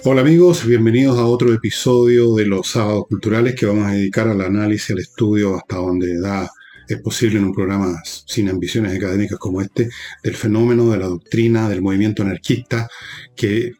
Hola 0.00 0.22
amigos, 0.22 0.66
bienvenidos 0.66 1.16
a 1.16 1.26
otro 1.26 1.52
episodio 1.52 2.34
de 2.34 2.44
los 2.46 2.66
sábados 2.66 3.04
culturales 3.08 3.54
que 3.54 3.66
vamos 3.66 3.86
a 3.86 3.92
dedicar 3.92 4.26
al 4.26 4.40
análisis, 4.40 4.90
al 4.90 4.98
estudio, 4.98 5.54
hasta 5.54 5.76
donde 5.76 6.18
da 6.18 6.50
es 6.88 7.00
posible 7.00 7.38
en 7.38 7.44
un 7.44 7.52
programa 7.52 8.00
sin 8.04 8.48
ambiciones 8.48 8.96
académicas 8.96 9.38
como 9.38 9.60
este, 9.60 9.90
del 10.24 10.34
fenómeno 10.34 10.90
de 10.90 10.98
la 10.98 11.06
doctrina 11.06 11.68
del 11.68 11.82
movimiento 11.82 12.22
anarquista 12.22 12.88
que 13.36 13.74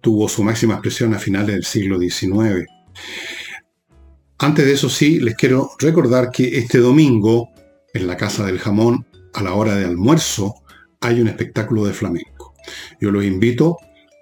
tuvo 0.00 0.28
su 0.28 0.42
máxima 0.42 0.74
expresión 0.74 1.14
a 1.14 1.20
finales 1.20 1.54
del 1.54 1.64
siglo 1.64 2.00
XIX. 2.00 2.66
Antes 4.38 4.66
de 4.66 4.72
eso 4.72 4.90
sí, 4.90 5.20
les 5.20 5.36
quiero 5.36 5.70
recordar 5.78 6.30
que 6.32 6.58
este 6.58 6.78
domingo, 6.78 7.50
en 7.94 8.08
la 8.08 8.16
Casa 8.16 8.44
del 8.44 8.58
Jamón, 8.58 9.06
a 9.32 9.42
la 9.42 9.54
hora 9.54 9.76
de 9.76 9.84
almuerzo, 9.84 10.54
hay 11.00 11.20
un 11.20 11.28
espectáculo 11.28 11.84
de 11.84 11.92
flamenco. 11.92 12.54
Yo 13.00 13.12
los 13.12 13.24
invito 13.24 13.76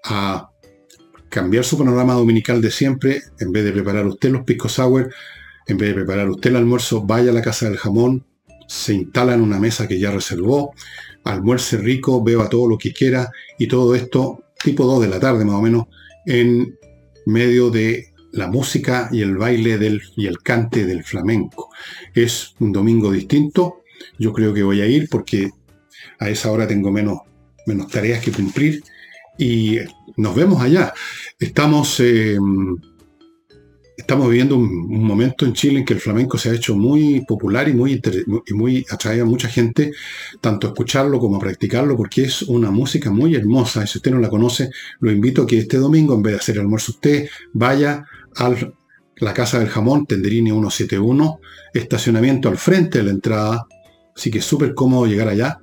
a 0.04 0.50
cambiar 1.28 1.64
su 1.64 1.76
panorama 1.76 2.14
dominical 2.14 2.60
de 2.60 2.70
siempre, 2.70 3.22
en 3.40 3.50
vez 3.50 3.64
de 3.64 3.72
preparar 3.72 4.06
usted 4.06 4.30
los 4.30 4.44
pisco 4.44 4.68
sour, 4.68 5.12
en 5.66 5.78
vez 5.78 5.88
de 5.88 5.94
preparar 5.94 6.28
usted 6.30 6.50
el 6.50 6.56
almuerzo, 6.56 7.02
vaya 7.02 7.30
a 7.30 7.34
la 7.34 7.42
casa 7.42 7.66
del 7.66 7.78
jamón, 7.78 8.24
se 8.68 8.94
instala 8.94 9.34
en 9.34 9.40
una 9.40 9.58
mesa 9.58 9.88
que 9.88 9.98
ya 9.98 10.10
reservó, 10.10 10.72
almuerce 11.24 11.76
rico, 11.76 12.22
beba 12.22 12.48
todo 12.48 12.68
lo 12.68 12.78
que 12.78 12.92
quiera 12.92 13.30
y 13.58 13.66
todo 13.66 13.94
esto 13.94 14.44
tipo 14.62 14.84
2 14.86 15.02
de 15.02 15.08
la 15.08 15.20
tarde 15.20 15.44
más 15.44 15.56
o 15.56 15.62
menos 15.62 15.86
en 16.26 16.78
medio 17.26 17.70
de 17.70 18.12
la 18.32 18.48
música 18.48 19.08
y 19.12 19.22
el 19.22 19.36
baile 19.36 19.78
del, 19.78 20.02
y 20.16 20.26
el 20.26 20.38
cante 20.38 20.86
del 20.86 21.04
flamenco. 21.04 21.70
Es 22.14 22.54
un 22.58 22.72
domingo 22.72 23.12
distinto, 23.12 23.82
yo 24.18 24.32
creo 24.32 24.52
que 24.52 24.62
voy 24.62 24.80
a 24.80 24.86
ir 24.86 25.08
porque 25.08 25.50
a 26.18 26.28
esa 26.28 26.50
hora 26.50 26.66
tengo 26.66 26.90
menos, 26.90 27.18
menos 27.66 27.88
tareas 27.88 28.22
que 28.22 28.32
cumplir 28.32 28.82
y 29.38 29.78
nos 30.16 30.34
vemos 30.34 30.62
allá. 30.62 30.92
Estamos, 31.38 31.98
eh, 32.00 32.38
estamos 33.96 34.28
viviendo 34.28 34.56
un, 34.56 35.04
momento 35.04 35.44
en 35.44 35.52
Chile 35.52 35.80
en 35.80 35.84
que 35.84 35.94
el 35.94 36.00
flamenco 36.00 36.38
se 36.38 36.50
ha 36.50 36.54
hecho 36.54 36.76
muy 36.76 37.24
popular 37.26 37.68
y 37.68 37.74
muy, 37.74 38.00
y 38.46 38.54
muy 38.54 38.86
atrae 38.90 39.20
a 39.20 39.24
mucha 39.24 39.48
gente, 39.48 39.92
tanto 40.40 40.68
escucharlo 40.68 41.18
como 41.18 41.38
practicarlo, 41.38 41.96
porque 41.96 42.24
es 42.24 42.42
una 42.42 42.70
música 42.70 43.10
muy 43.10 43.34
hermosa. 43.34 43.84
Y 43.84 43.86
si 43.86 43.98
usted 43.98 44.12
no 44.12 44.18
la 44.18 44.28
conoce, 44.28 44.70
lo 45.00 45.10
invito 45.10 45.42
a 45.42 45.46
que 45.46 45.58
este 45.58 45.78
domingo, 45.78 46.14
en 46.14 46.22
vez 46.22 46.34
de 46.34 46.38
hacer 46.40 46.54
el 46.56 46.62
almuerzo 46.62 46.92
usted, 46.92 47.28
vaya 47.52 48.04
a 48.36 48.54
la 49.16 49.34
Casa 49.34 49.58
del 49.58 49.68
Jamón, 49.68 50.06
Tenderini 50.06 50.50
171, 50.50 51.40
estacionamiento 51.72 52.48
al 52.48 52.58
frente 52.58 52.98
de 52.98 53.04
la 53.04 53.10
entrada, 53.10 53.66
así 54.14 54.30
que 54.30 54.38
es 54.38 54.44
súper 54.44 54.74
cómodo 54.74 55.06
llegar 55.06 55.28
allá. 55.28 55.60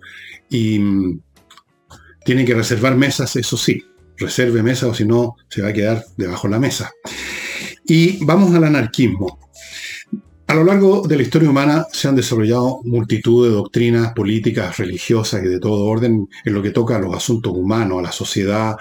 Y 0.50 0.80
tiene 2.24 2.46
que 2.46 2.54
reservar 2.54 2.96
mesas, 2.96 3.36
eso 3.36 3.58
sí. 3.58 3.84
Reserve 4.18 4.62
mesas 4.62 4.90
o 4.90 4.94
si 4.94 5.06
no 5.06 5.36
se 5.50 5.62
va 5.62 5.70
a 5.70 5.74
quedar 5.74 6.06
debajo 6.18 6.48
de 6.48 6.52
la 6.52 6.60
mesa. 6.60 6.92
Y 7.86 8.24
vamos 8.24 8.54
al 8.54 8.64
anarquismo. 8.64 9.40
A 10.52 10.54
lo 10.54 10.66
largo 10.66 11.08
de 11.08 11.16
la 11.16 11.24
historia 11.24 11.50
humana 11.50 11.86
se 11.94 12.10
han 12.10 12.16
desarrollado 12.16 12.82
multitud 12.84 13.48
de 13.48 13.54
doctrinas 13.54 14.12
políticas, 14.14 14.78
religiosas 14.78 15.42
y 15.46 15.48
de 15.48 15.62
todo 15.62 15.86
orden 15.86 16.28
en 16.44 16.54
lo 16.54 16.62
que 16.62 16.72
toca 16.72 16.98
a 16.98 17.00
los 17.00 17.16
asuntos 17.16 17.54
humanos, 17.54 18.00
a 18.00 18.02
la 18.02 18.12
sociedad, 18.12 18.76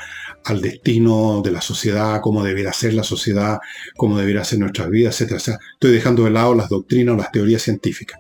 al 0.45 0.61
destino 0.61 1.43
de 1.45 1.53
la 1.53 1.61
sociedad, 1.61 2.21
cómo 2.21 2.43
debería 2.43 2.73
ser 2.73 2.95
la 2.95 3.05
sociedad, 3.05 3.59
cómo 3.97 4.19
debería 4.19 4.43
ser 4.43 4.59
nuestra 4.59 4.89
vida, 4.89 5.11
etc. 5.11 5.35
estoy 5.75 5.93
dejando 5.93 6.25
de 6.25 6.31
lado 6.31 6.57
las 6.57 6.69
doctrinas 6.69 7.15
o 7.15 7.19
las 7.19 7.31
teorías 7.31 7.63
científicas. 7.63 8.19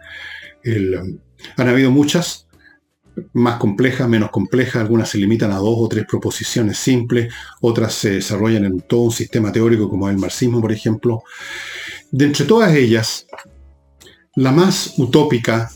han 1.57 1.69
habido 1.69 1.91
muchas, 1.91 2.47
más 3.33 3.59
complejas, 3.59 4.09
menos 4.09 4.31
complejas, 4.31 4.83
algunas 4.83 5.09
se 5.09 5.19
limitan 5.19 5.53
a 5.53 5.57
dos 5.57 5.77
o 5.79 5.89
tres 5.89 6.05
proposiciones 6.09 6.79
simples, 6.79 7.33
otras 7.61 7.95
se 7.95 8.13
desarrollan 8.13 8.64
en 8.64 8.81
todo 8.81 9.03
un 9.03 9.13
sistema 9.13 9.53
teórico 9.53 9.89
como 9.89 10.08
el 10.08 10.19
marxismo, 10.19 10.61
por 10.61 10.73
ejemplo. 10.73 11.23
De 12.11 12.27
entre 12.27 12.45
todas 12.45 12.75
ellas, 12.75 13.27
la 14.35 14.53
más 14.53 14.95
utópica, 14.98 15.70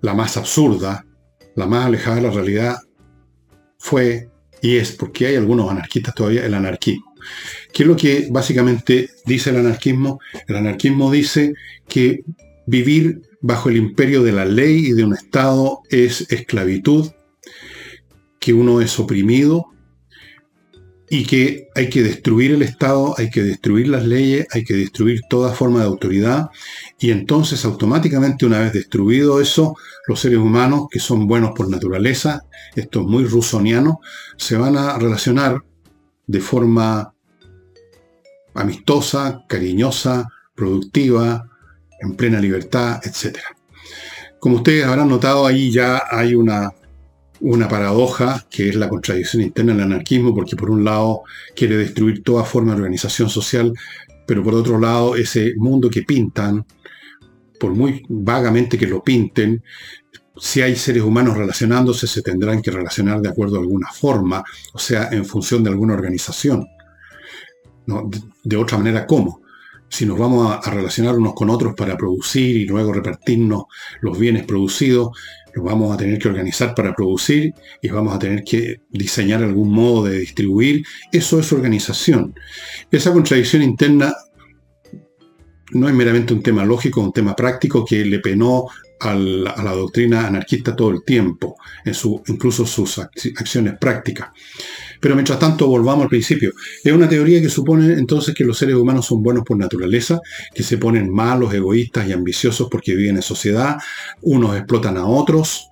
la 0.00 0.14
más 0.14 0.36
absurda, 0.36 1.04
la 1.54 1.66
más 1.66 1.86
alejada 1.86 2.16
de 2.16 2.22
la 2.22 2.30
realidad 2.30 2.76
fue 3.78 4.28
y 4.64 4.76
es, 4.76 4.92
porque 4.92 5.26
hay 5.26 5.36
algunos 5.36 5.70
anarquistas 5.70 6.14
todavía, 6.14 6.46
el 6.46 6.54
anarquismo. 6.54 7.12
¿Qué 7.72 7.82
es 7.82 7.86
lo 7.86 7.96
que 7.96 8.28
básicamente 8.30 9.10
dice 9.26 9.50
el 9.50 9.58
anarquismo? 9.58 10.20
El 10.46 10.56
anarquismo 10.56 11.10
dice 11.10 11.52
que 11.86 12.24
vivir 12.66 13.22
bajo 13.40 13.68
el 13.68 13.76
imperio 13.76 14.22
de 14.22 14.32
la 14.32 14.44
ley 14.44 14.86
y 14.86 14.92
de 14.92 15.04
un 15.04 15.14
Estado 15.14 15.80
es 15.90 16.30
esclavitud, 16.30 17.10
que 18.40 18.52
uno 18.52 18.80
es 18.80 18.98
oprimido 18.98 19.66
y 21.10 21.26
que 21.26 21.68
hay 21.74 21.90
que 21.90 22.02
destruir 22.02 22.52
el 22.52 22.62
Estado, 22.62 23.14
hay 23.18 23.30
que 23.30 23.42
destruir 23.42 23.88
las 23.88 24.04
leyes, 24.06 24.46
hay 24.52 24.64
que 24.64 24.74
destruir 24.74 25.20
toda 25.28 25.52
forma 25.52 25.80
de 25.80 25.86
autoridad 25.86 26.48
y 26.98 27.10
entonces 27.10 27.64
automáticamente 27.64 28.46
una 28.46 28.60
vez 28.60 28.72
destruido 28.72 29.40
eso, 29.40 29.76
los 30.08 30.20
seres 30.20 30.38
humanos 30.38 30.86
que 30.90 31.00
son 31.00 31.26
buenos 31.26 31.52
por 31.54 31.68
naturaleza, 31.68 32.42
esto 32.74 33.00
es 33.00 33.06
muy 33.06 33.24
rusoniano, 33.24 34.00
se 34.36 34.56
van 34.56 34.76
a 34.76 34.98
relacionar 34.98 35.62
de 36.26 36.40
forma 36.40 37.14
amistosa, 38.54 39.44
cariñosa, 39.48 40.28
productiva, 40.54 41.50
en 42.00 42.14
plena 42.14 42.40
libertad, 42.40 43.00
etc. 43.04 43.38
Como 44.38 44.56
ustedes 44.56 44.84
habrán 44.84 45.08
notado, 45.08 45.46
ahí 45.46 45.70
ya 45.70 46.02
hay 46.10 46.34
una, 46.34 46.72
una 47.40 47.68
paradoja 47.68 48.46
que 48.50 48.68
es 48.68 48.74
la 48.74 48.88
contradicción 48.88 49.42
interna 49.42 49.72
del 49.72 49.82
anarquismo, 49.82 50.34
porque 50.34 50.56
por 50.56 50.70
un 50.70 50.84
lado 50.84 51.22
quiere 51.54 51.76
destruir 51.76 52.22
toda 52.22 52.44
forma 52.44 52.72
de 52.72 52.78
organización 52.78 53.28
social, 53.28 53.72
pero 54.26 54.42
por 54.42 54.54
otro 54.54 54.78
lado 54.78 55.16
ese 55.16 55.54
mundo 55.56 55.90
que 55.90 56.02
pintan, 56.02 56.64
por 57.58 57.72
muy 57.72 58.04
vagamente 58.08 58.76
que 58.76 58.86
lo 58.86 59.02
pinten, 59.02 59.62
si 60.36 60.60
hay 60.60 60.74
seres 60.76 61.02
humanos 61.02 61.36
relacionándose, 61.36 62.06
se 62.06 62.22
tendrán 62.22 62.60
que 62.60 62.70
relacionar 62.70 63.20
de 63.20 63.28
acuerdo 63.28 63.56
a 63.56 63.60
alguna 63.60 63.88
forma, 63.92 64.42
o 64.72 64.78
sea, 64.78 65.08
en 65.12 65.24
función 65.24 65.62
de 65.62 65.70
alguna 65.70 65.94
organización. 65.94 66.66
¿no? 67.86 68.10
De, 68.42 68.56
otra 68.56 68.78
manera, 68.78 69.06
¿cómo? 69.06 69.42
Si 69.94 70.06
nos 70.06 70.18
vamos 70.18 70.58
a, 70.60 70.70
relacionar 70.72 71.14
unos 71.14 71.34
con 71.34 71.50
otros 71.50 71.74
para 71.76 71.96
producir 71.96 72.56
y 72.56 72.66
luego 72.66 72.92
repartirnos 72.92 73.66
los 74.00 74.18
bienes 74.18 74.44
producidos, 74.44 75.16
nos 75.54 75.64
vamos 75.64 75.94
a 75.94 75.96
tener 75.96 76.18
que 76.18 76.26
organizar 76.26 76.74
para 76.74 76.92
producir 76.96 77.54
y 77.80 77.88
vamos 77.90 78.12
a 78.12 78.18
tener 78.18 78.42
que 78.42 78.80
diseñar 78.90 79.44
algún 79.44 79.70
modo 79.70 80.06
de 80.06 80.18
distribuir. 80.18 80.84
Eso 81.12 81.38
es 81.38 81.52
organización. 81.52 82.34
Esa 82.90 83.12
contradicción 83.12 83.62
interna 83.62 84.12
no 85.70 85.88
es 85.88 85.94
meramente 85.94 86.34
un 86.34 86.42
tema 86.42 86.64
lógico, 86.64 87.00
un 87.00 87.12
tema 87.12 87.36
práctico 87.36 87.84
que 87.84 88.04
le 88.04 88.18
penó 88.18 88.66
a 88.98 89.14
la, 89.14 89.74
doctrina 89.74 90.26
anarquista 90.26 90.74
todo 90.74 90.90
el 90.90 91.04
tiempo, 91.04 91.56
en 91.84 91.94
su, 91.94 92.20
incluso 92.26 92.66
sus 92.66 92.98
acciones 92.98 93.74
prácticas. 93.78 94.30
Pero 95.04 95.16
mientras 95.16 95.38
tanto, 95.38 95.66
volvamos 95.66 96.04
al 96.04 96.08
principio. 96.08 96.54
Es 96.82 96.90
una 96.90 97.06
teoría 97.06 97.38
que 97.42 97.50
supone 97.50 97.92
entonces 97.92 98.34
que 98.34 98.42
los 98.42 98.56
seres 98.56 98.74
humanos 98.74 99.04
son 99.04 99.22
buenos 99.22 99.44
por 99.44 99.58
naturaleza, 99.58 100.18
que 100.54 100.62
se 100.62 100.78
ponen 100.78 101.12
malos, 101.12 101.52
egoístas 101.52 102.08
y 102.08 102.12
ambiciosos 102.12 102.68
porque 102.70 102.94
viven 102.94 103.16
en 103.16 103.20
sociedad, 103.20 103.76
unos 104.22 104.56
explotan 104.56 104.96
a 104.96 105.04
otros, 105.04 105.68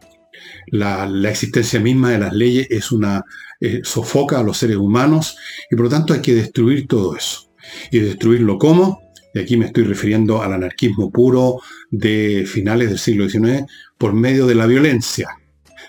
la, 0.67 1.09
existencia 1.31 1.81
misma 1.81 2.11
de 2.11 2.19
las 2.19 2.35
leyes 2.35 2.67
es 2.69 2.93
una 2.93 3.25
eh, 3.59 3.81
sofoca 3.85 4.39
a 4.39 4.43
los 4.43 4.59
seres 4.59 4.77
humanos 4.77 5.39
y 5.71 5.77
por 5.77 5.87
lo 5.87 5.91
tanto 5.91 6.13
hay 6.13 6.21
que 6.21 6.35
destruir 6.35 6.87
todo 6.87 7.17
eso. 7.17 7.51
¿Y 7.91 8.01
destruirlo 8.01 8.59
cómo? 8.59 9.01
Y 9.33 9.39
aquí 9.39 9.57
me 9.57 9.65
estoy 9.65 9.85
refiriendo 9.85 10.43
al 10.43 10.53
anarquismo 10.53 11.11
puro 11.11 11.59
de 11.91 12.45
finales 12.47 12.91
del 12.91 12.99
siglo 12.99 13.27
XIX 13.31 13.65
por 13.97 14.13
medio 14.13 14.47
de 14.47 14.57
la 14.57 14.67
violencia 14.67 15.31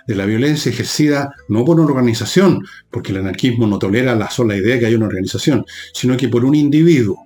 de 0.07 0.15
la 0.15 0.25
violencia 0.25 0.71
ejercida 0.71 1.33
no 1.49 1.63
por 1.65 1.79
una 1.79 1.89
organización, 1.89 2.65
porque 2.91 3.11
el 3.11 3.19
anarquismo 3.19 3.67
no 3.67 3.79
tolera 3.79 4.15
la 4.15 4.29
sola 4.29 4.55
idea 4.55 4.79
que 4.79 4.85
hay 4.85 4.95
una 4.95 5.07
organización, 5.07 5.65
sino 5.93 6.17
que 6.17 6.29
por 6.29 6.45
un 6.45 6.55
individuo. 6.55 7.25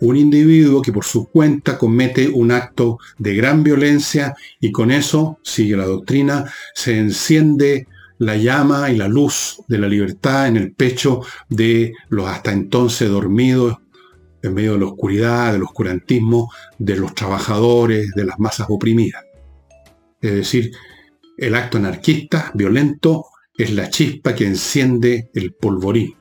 Un 0.00 0.16
individuo 0.16 0.82
que 0.82 0.92
por 0.92 1.04
su 1.04 1.28
cuenta 1.28 1.78
comete 1.78 2.28
un 2.28 2.50
acto 2.50 2.98
de 3.18 3.34
gran 3.34 3.62
violencia 3.62 4.34
y 4.60 4.72
con 4.72 4.90
eso, 4.90 5.38
sigue 5.42 5.76
la 5.76 5.86
doctrina, 5.86 6.50
se 6.74 6.98
enciende 6.98 7.86
la 8.18 8.36
llama 8.36 8.90
y 8.90 8.96
la 8.96 9.08
luz 9.08 9.62
de 9.68 9.78
la 9.78 9.88
libertad 9.88 10.48
en 10.48 10.56
el 10.56 10.72
pecho 10.72 11.22
de 11.48 11.92
los 12.08 12.28
hasta 12.28 12.52
entonces 12.52 13.08
dormidos 13.08 13.78
en 14.42 14.54
medio 14.54 14.74
de 14.74 14.80
la 14.80 14.86
oscuridad, 14.86 15.52
del 15.52 15.62
oscurantismo, 15.62 16.50
de 16.78 16.96
los 16.96 17.14
trabajadores, 17.14 18.10
de 18.14 18.24
las 18.24 18.38
masas 18.38 18.66
oprimidas. 18.68 19.24
Es 20.20 20.34
decir, 20.34 20.72
el 21.36 21.54
acto 21.54 21.78
anarquista, 21.78 22.50
violento, 22.54 23.26
es 23.56 23.72
la 23.72 23.88
chispa 23.88 24.34
que 24.34 24.46
enciende 24.46 25.30
el 25.34 25.52
polvorín. 25.52 26.14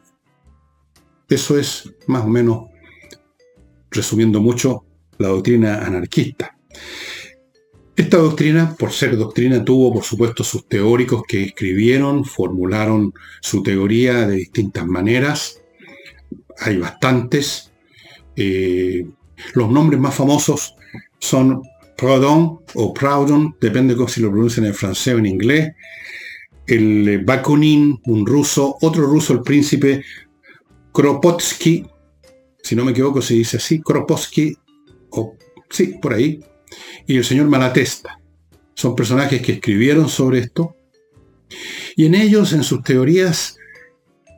Eso 1.27 1.57
es, 1.57 1.91
más 2.07 2.23
o 2.23 2.27
menos, 2.27 2.65
resumiendo 3.89 4.41
mucho, 4.41 4.85
la 5.17 5.29
doctrina 5.29 5.85
anarquista. 5.85 6.57
Esta 7.95 8.17
doctrina, 8.17 8.75
por 8.75 8.91
ser 8.91 9.15
doctrina, 9.17 9.63
tuvo 9.63 9.93
por 9.93 10.03
supuesto 10.03 10.43
sus 10.43 10.67
teóricos 10.67 11.23
que 11.27 11.43
escribieron, 11.43 12.25
formularon 12.25 13.13
su 13.39 13.61
teoría 13.61 14.27
de 14.27 14.37
distintas 14.37 14.85
maneras. 14.87 15.61
Hay 16.59 16.77
bastantes. 16.77 17.71
Eh, 18.35 19.05
los 19.53 19.69
nombres 19.69 19.99
más 19.99 20.15
famosos 20.15 20.75
son 21.19 21.61
Proudhon 21.97 22.59
o 22.73 22.93
Proudhon, 22.93 23.55
depende 23.59 23.95
de 23.95 24.07
si 24.07 24.21
lo 24.21 24.31
pronuncian 24.31 24.65
en 24.65 24.73
francés 24.73 25.13
o 25.13 25.17
en 25.17 25.25
inglés. 25.25 25.73
El 26.65 27.23
Bakunin, 27.25 27.99
un 28.05 28.25
ruso, 28.25 28.77
otro 28.81 29.05
ruso, 29.05 29.33
el 29.33 29.41
príncipe 29.41 30.03
Kropotkin, 30.93 31.87
si 32.61 32.75
no 32.75 32.85
me 32.85 32.91
equivoco 32.91 33.21
se 33.21 33.33
dice 33.33 33.57
así, 33.57 33.81
Kropotkin, 33.81 34.55
o 35.09 35.35
sí, 35.69 35.95
por 36.01 36.13
ahí, 36.13 36.39
y 37.07 37.17
el 37.17 37.25
señor 37.25 37.47
Malatesta. 37.47 38.19
Son 38.75 38.95
personajes 38.95 39.41
que 39.41 39.53
escribieron 39.53 40.09
sobre 40.09 40.39
esto. 40.39 40.75
Y 41.95 42.05
en 42.05 42.15
ellos, 42.15 42.53
en 42.53 42.63
sus 42.63 42.81
teorías, 42.81 43.57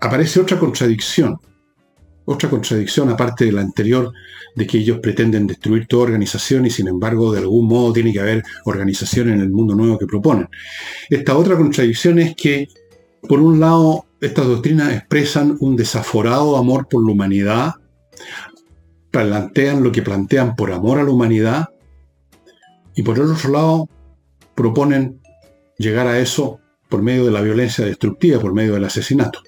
aparece 0.02 0.40
otra 0.40 0.60
contradicción. 0.60 1.40
Otra 2.26 2.50
contradicción, 2.50 3.10
aparte 3.10 3.46
de 3.46 3.52
la 3.52 3.62
anterior, 3.62 4.12
de 4.56 4.66
que 4.66 4.80
ellos 4.80 5.00
pretenden 5.00 5.46
destruir 5.46 5.86
toda 5.88 6.06
organización 6.06 6.66
y 6.66 6.70
sin 6.70 6.88
embargo, 6.88 7.32
de 7.32 7.40
algún 7.40 7.68
modo, 7.68 7.94
tiene 7.94 8.12
que 8.12 8.20
haber 8.20 8.44
organización 8.66 9.30
en 9.30 9.42
el 9.42 9.52
mundo 9.52 9.76
nuevo 9.76 9.98
que 9.98 10.08
proponen. 10.08 10.50
Esta 11.10 11.38
otra 11.38 11.56
contradicción 11.56 12.20
es 12.20 12.36
que, 12.36 12.68
por 13.28 13.40
un 13.40 13.60
lado, 13.60 14.06
estas 14.22 14.48
doctrinas 14.48 14.94
expresan 14.94 15.56
un 15.60 15.76
desaforado 15.76 16.58
amor 16.58 16.88
por 16.90 17.06
la 17.06 17.12
humanidad, 17.12 17.74
plantean 19.12 19.84
lo 19.84 19.92
que 19.92 20.02
plantean 20.02 20.56
por 20.56 20.72
amor 20.72 21.00
a 21.00 21.04
la 21.04 21.12
humanidad, 21.12 21.70
y 22.96 23.04
por 23.04 23.18
el 23.18 23.32
otro 23.32 23.52
lado, 23.52 23.90
proponen 24.56 25.22
llegar 25.78 26.08
a 26.08 26.20
eso 26.20 26.60
por 26.90 27.02
medio 27.02 27.26
de 27.26 27.32
la 27.32 27.42
violencia 27.42 27.86
destructiva, 27.86 28.40
por 28.40 28.54
medio 28.54 28.74
del 28.74 28.86
asesinato. 28.86 29.42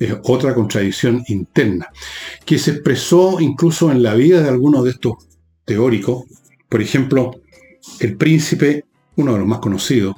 Es 0.00 0.16
otra 0.24 0.54
contradicción 0.54 1.22
interna, 1.28 1.88
que 2.44 2.58
se 2.58 2.72
expresó 2.72 3.38
incluso 3.38 3.92
en 3.92 4.02
la 4.02 4.14
vida 4.14 4.42
de 4.42 4.48
algunos 4.48 4.82
de 4.82 4.90
estos 4.90 5.28
teóricos. 5.64 6.24
Por 6.68 6.82
ejemplo, 6.82 7.30
el 8.00 8.16
príncipe, 8.16 8.86
uno 9.16 9.34
de 9.34 9.38
los 9.38 9.46
más 9.46 9.60
conocidos, 9.60 10.16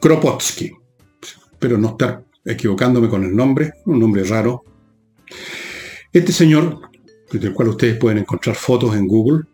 Kropotkin, 0.00 0.72
pero 1.58 1.78
no 1.78 1.90
estar 1.90 2.24
equivocándome 2.44 3.08
con 3.08 3.24
el 3.24 3.36
nombre, 3.36 3.74
un 3.86 4.00
nombre 4.00 4.24
raro. 4.24 4.64
Este 6.12 6.32
señor, 6.32 6.80
del 7.30 7.52
cual 7.52 7.68
ustedes 7.68 7.98
pueden 7.98 8.18
encontrar 8.18 8.56
fotos 8.56 8.96
en 8.96 9.06
Google, 9.06 9.44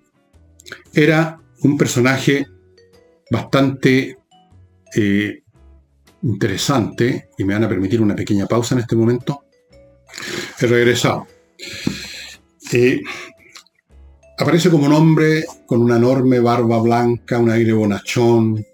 era 0.92 1.40
un 1.62 1.76
personaje 1.76 2.46
bastante 3.30 4.18
eh, 4.94 5.42
interesante, 6.22 7.28
y 7.38 7.44
me 7.44 7.54
van 7.54 7.64
a 7.64 7.68
permitir 7.68 8.00
una 8.00 8.16
pequeña 8.16 8.46
pausa 8.46 8.74
en 8.74 8.80
este 8.80 8.96
momento. 8.96 9.44
He 10.60 10.66
regresado. 10.66 11.26
Eh, 12.72 13.00
aparece 14.38 14.70
como 14.70 14.86
un 14.86 14.92
hombre 14.92 15.44
con 15.66 15.82
una 15.82 15.96
enorme 15.96 16.40
barba 16.40 16.80
blanca, 16.80 17.38
un 17.38 17.50
aire 17.50 17.72
bonachón, 17.72 18.64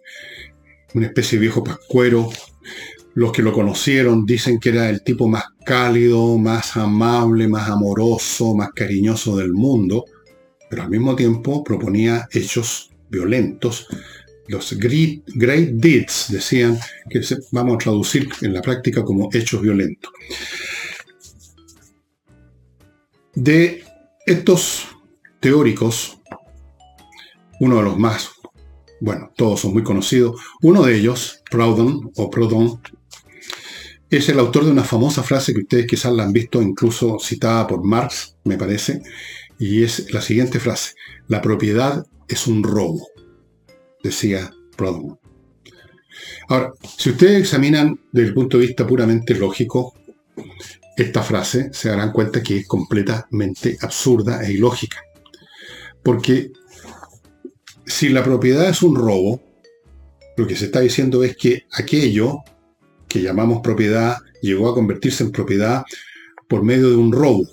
una 0.95 1.07
especie 1.07 1.39
de 1.39 1.43
viejo 1.43 1.63
pascuero. 1.63 2.31
Los 3.15 3.33
que 3.33 3.43
lo 3.43 3.53
conocieron 3.53 4.27
dicen 4.27 4.61
que 4.61 4.69
era 4.71 4.91
el 4.91 5.03
tipo 5.03 5.27
más 5.27 5.45
cálido, 5.65 6.37
más 6.37 6.77
amable, 6.77 7.49
más 7.49 7.71
amoroso, 7.71 8.55
más 8.55 8.71
cariñoso 8.75 9.37
del 9.37 9.53
mundo 9.53 10.05
pero 10.69 10.83
al 10.83 10.91
mismo 10.91 11.15
tiempo 11.17 11.63
proponía 11.65 12.29
hechos 12.33 12.91
violentos. 13.09 13.87
Los 14.49 14.73
great, 14.79 15.23
deeds 15.27 16.27
decían 16.29 16.79
que 17.11 17.21
vamos 17.51 17.75
a 17.75 17.79
traducir 17.79 18.29
en 18.43 18.53
la 18.53 18.63
práctica 18.63 19.05
como 19.05 19.29
hechos 19.33 19.61
violentos. 19.61 20.13
De 23.35 23.85
estos 24.25 24.89
teóricos, 25.41 26.19
uno 27.61 27.77
de 27.77 27.83
los 27.83 27.99
más, 27.99 28.31
bueno, 29.01 29.31
todos 29.37 29.61
son 29.61 29.73
muy 29.73 29.83
conocidos, 29.83 30.41
uno 30.63 30.83
de 30.83 30.97
ellos, 30.97 31.43
Proudhon 31.51 32.13
o 32.17 32.31
Proudhon, 32.31 32.81
es 34.09 34.29
el 34.29 34.39
autor 34.39 34.65
de 34.65 34.71
una 34.71 34.85
famosa 34.85 35.23
frase 35.23 35.53
que 35.53 35.61
ustedes 35.61 35.87
quizás 35.87 36.13
la 36.13 36.23
han 36.23 36.33
visto 36.33 36.63
incluso 36.63 37.19
citada 37.19 37.67
por 37.67 37.85
Marx, 37.85 38.37
me 38.45 38.57
parece, 38.57 39.03
y 39.59 39.83
es 39.83 40.13
la 40.13 40.23
siguiente 40.23 40.61
frase. 40.61 40.95
La 41.29 41.43
propiedad 41.43 42.07
es 42.29 42.47
un 42.47 42.63
robo, 42.63 43.09
decía 44.07 44.51
Proudhon. 44.77 45.19
Ahora, 46.49 46.73
si 46.97 47.11
ustedes 47.11 47.41
examinan 47.41 47.99
desde 48.13 48.29
el 48.29 48.35
punto 48.35 48.59
de 48.59 48.67
vista 48.67 48.87
puramente 48.87 49.35
lógico 49.35 49.95
esta 50.97 51.23
frase, 51.23 51.71
se 51.73 51.89
darán 51.89 52.13
cuenta 52.13 52.43
que 52.43 52.59
es 52.59 52.67
completamente 52.67 53.77
absurda 53.81 54.43
e 54.45 54.53
ilógica. 54.53 54.99
Porque 56.03 56.53
si 57.85 58.09
la 58.09 58.25
propiedad 58.25 58.69
es 58.69 58.83
un 58.83 58.97
robo, 58.97 59.43
lo 60.37 60.47
que 60.47 60.57
se 60.57 60.67
está 60.67 60.81
diciendo 60.81 61.23
es 61.23 61.37
que 61.37 61.65
aquello 61.73 62.39
que 63.09 63.23
llamamos 63.23 63.61
propiedad 63.63 64.19
llegó 64.43 64.69
a 64.69 64.75
convertirse 64.75 65.25
en 65.25 65.33
propiedad 65.33 65.85
por 66.49 66.63
medio 66.63 66.91
de 66.91 66.97
un 66.97 67.13
robo, 67.13 67.49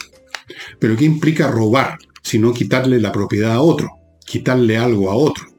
pero 0.79 0.95
¿qué 0.95 1.05
implica 1.05 1.47
robar? 1.47 1.97
Sino 2.21 2.53
quitarle 2.53 2.99
la 2.99 3.11
propiedad 3.11 3.53
a 3.53 3.61
otro, 3.61 3.89
quitarle 4.25 4.77
algo 4.77 5.09
a 5.09 5.15
otro. 5.15 5.52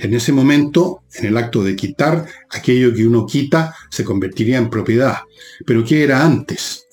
En 0.00 0.14
ese 0.14 0.32
momento, 0.32 1.02
en 1.14 1.26
el 1.26 1.36
acto 1.36 1.62
de 1.62 1.76
quitar, 1.76 2.26
aquello 2.50 2.94
que 2.94 3.06
uno 3.06 3.26
quita 3.26 3.74
se 3.90 4.04
convertiría 4.04 4.58
en 4.58 4.70
propiedad. 4.70 5.18
Pero 5.64 5.84
¿qué 5.84 6.04
era 6.04 6.24
antes? 6.24 6.86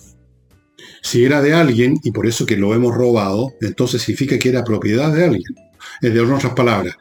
Si 1.02 1.24
era 1.24 1.42
de 1.42 1.54
alguien, 1.54 2.00
y 2.04 2.12
por 2.12 2.28
eso 2.28 2.46
que 2.46 2.58
lo 2.58 2.74
hemos 2.74 2.96
robado, 2.96 3.54
entonces 3.62 4.02
significa 4.02 4.40
que 4.40 4.50
era 4.50 4.64
propiedad 4.64 5.14
de 5.14 5.26
alguien. 5.26 5.56
Es 6.02 6.14
de 6.14 6.22
otras 6.22 6.54
palabras, 6.54 6.96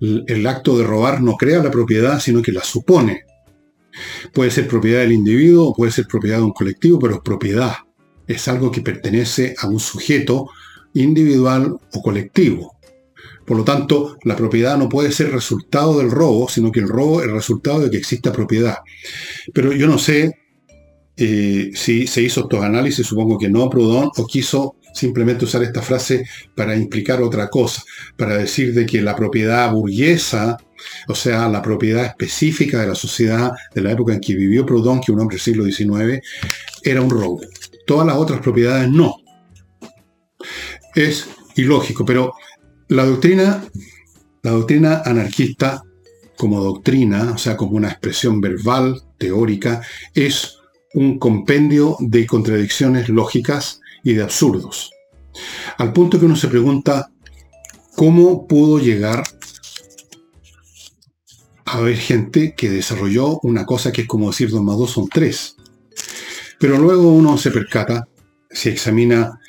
el 0.00 0.46
acto 0.46 0.76
de 0.76 0.84
robar 0.84 1.22
no 1.22 1.36
crea 1.36 1.62
la 1.62 1.70
propiedad, 1.70 2.20
sino 2.20 2.42
que 2.42 2.52
la 2.52 2.62
supone. 2.62 3.24
Puede 4.32 4.50
ser 4.50 4.66
propiedad 4.66 5.00
del 5.00 5.12
individuo, 5.12 5.72
puede 5.72 5.92
ser 5.92 6.06
propiedad 6.06 6.38
de 6.38 6.44
un 6.44 6.52
colectivo, 6.52 6.98
pero 6.98 7.14
es 7.14 7.20
propiedad 7.20 7.74
es 8.26 8.48
algo 8.48 8.70
que 8.70 8.80
pertenece 8.80 9.54
a 9.58 9.68
un 9.68 9.80
sujeto 9.80 10.50
individual 10.94 11.78
o 11.92 12.02
colectivo. 12.02 12.73
Por 13.46 13.56
lo 13.56 13.64
tanto, 13.64 14.16
la 14.24 14.36
propiedad 14.36 14.76
no 14.76 14.88
puede 14.88 15.12
ser 15.12 15.32
resultado 15.32 15.98
del 15.98 16.10
robo, 16.10 16.48
sino 16.48 16.72
que 16.72 16.80
el 16.80 16.88
robo 16.88 17.22
es 17.22 17.30
resultado 17.30 17.80
de 17.80 17.90
que 17.90 17.98
exista 17.98 18.32
propiedad. 18.32 18.78
Pero 19.52 19.72
yo 19.72 19.86
no 19.86 19.98
sé 19.98 20.38
eh, 21.16 21.70
si 21.74 22.06
se 22.06 22.22
hizo 22.22 22.42
estos 22.42 22.62
análisis, 22.62 23.06
supongo 23.06 23.38
que 23.38 23.48
no, 23.48 23.68
Proudhon, 23.68 24.10
o 24.16 24.26
quiso 24.26 24.76
simplemente 24.92 25.44
usar 25.44 25.62
esta 25.62 25.82
frase 25.82 26.24
para 26.54 26.76
implicar 26.76 27.20
otra 27.20 27.48
cosa, 27.48 27.82
para 28.16 28.36
decir 28.36 28.72
de 28.74 28.86
que 28.86 29.02
la 29.02 29.16
propiedad 29.16 29.70
burguesa, 29.72 30.56
o 31.08 31.14
sea, 31.14 31.48
la 31.48 31.62
propiedad 31.62 32.04
específica 32.04 32.80
de 32.80 32.86
la 32.86 32.94
sociedad 32.94 33.52
de 33.74 33.80
la 33.80 33.92
época 33.92 34.14
en 34.14 34.20
que 34.20 34.34
vivió 34.34 34.64
Proudhon, 34.64 35.00
que 35.00 35.12
un 35.12 35.20
hombre 35.20 35.36
del 35.36 35.42
siglo 35.42 35.64
XIX, 35.64 36.20
era 36.84 37.00
un 37.00 37.10
robo 37.10 37.40
todas 37.84 38.06
las 38.06 38.16
otras 38.16 38.40
propiedades 38.40 38.90
no. 38.90 39.16
Es 40.94 41.28
ilógico, 41.56 42.04
pero 42.04 42.34
la 42.88 43.04
doctrina, 43.04 43.64
la 44.42 44.50
doctrina 44.50 45.02
anarquista 45.04 45.82
como 46.36 46.62
doctrina, 46.62 47.32
o 47.32 47.38
sea, 47.38 47.56
como 47.56 47.76
una 47.76 47.88
expresión 47.88 48.40
verbal, 48.40 49.02
teórica, 49.18 49.82
es 50.14 50.58
un 50.94 51.18
compendio 51.18 51.96
de 52.00 52.26
contradicciones 52.26 53.08
lógicas 53.08 53.80
y 54.02 54.14
de 54.14 54.22
absurdos. 54.22 54.90
Al 55.78 55.92
punto 55.92 56.18
que 56.18 56.26
uno 56.26 56.36
se 56.36 56.48
pregunta, 56.48 57.10
¿cómo 57.96 58.46
pudo 58.46 58.78
llegar 58.78 59.24
a 61.64 61.78
haber 61.78 61.96
gente 61.96 62.54
que 62.54 62.70
desarrolló 62.70 63.40
una 63.42 63.64
cosa 63.64 63.92
que 63.92 64.02
es 64.02 64.08
como 64.08 64.30
decir 64.30 64.50
2 64.50 64.62
más 64.62 64.78
2 64.78 64.90
son 64.90 65.08
3? 65.08 65.56
Pero 66.58 66.78
luego 66.78 67.12
uno 67.12 67.36
se 67.38 67.50
percata, 67.50 68.06
si 68.50 68.68
examina 68.68 69.40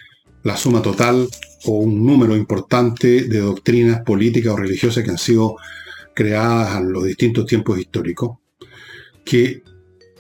la 0.43 0.57
suma 0.57 0.81
total 0.81 1.27
o 1.65 1.79
un 1.79 2.05
número 2.05 2.35
importante 2.35 3.23
de 3.23 3.39
doctrinas 3.39 4.01
políticas 4.01 4.53
o 4.53 4.57
religiosas 4.57 5.03
que 5.03 5.11
han 5.11 5.17
sido 5.17 5.55
creadas 6.13 6.77
en 6.77 6.91
los 6.91 7.03
distintos 7.03 7.45
tiempos 7.45 7.79
históricos, 7.79 8.37
que 9.23 9.63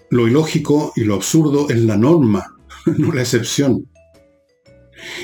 lo 0.09 0.27
ilógico 0.27 0.93
y 0.95 1.03
lo 1.03 1.15
absurdo 1.15 1.69
es 1.69 1.79
la 1.79 1.97
norma, 1.97 2.55
no 2.85 3.11
la 3.11 3.21
excepción. 3.21 3.87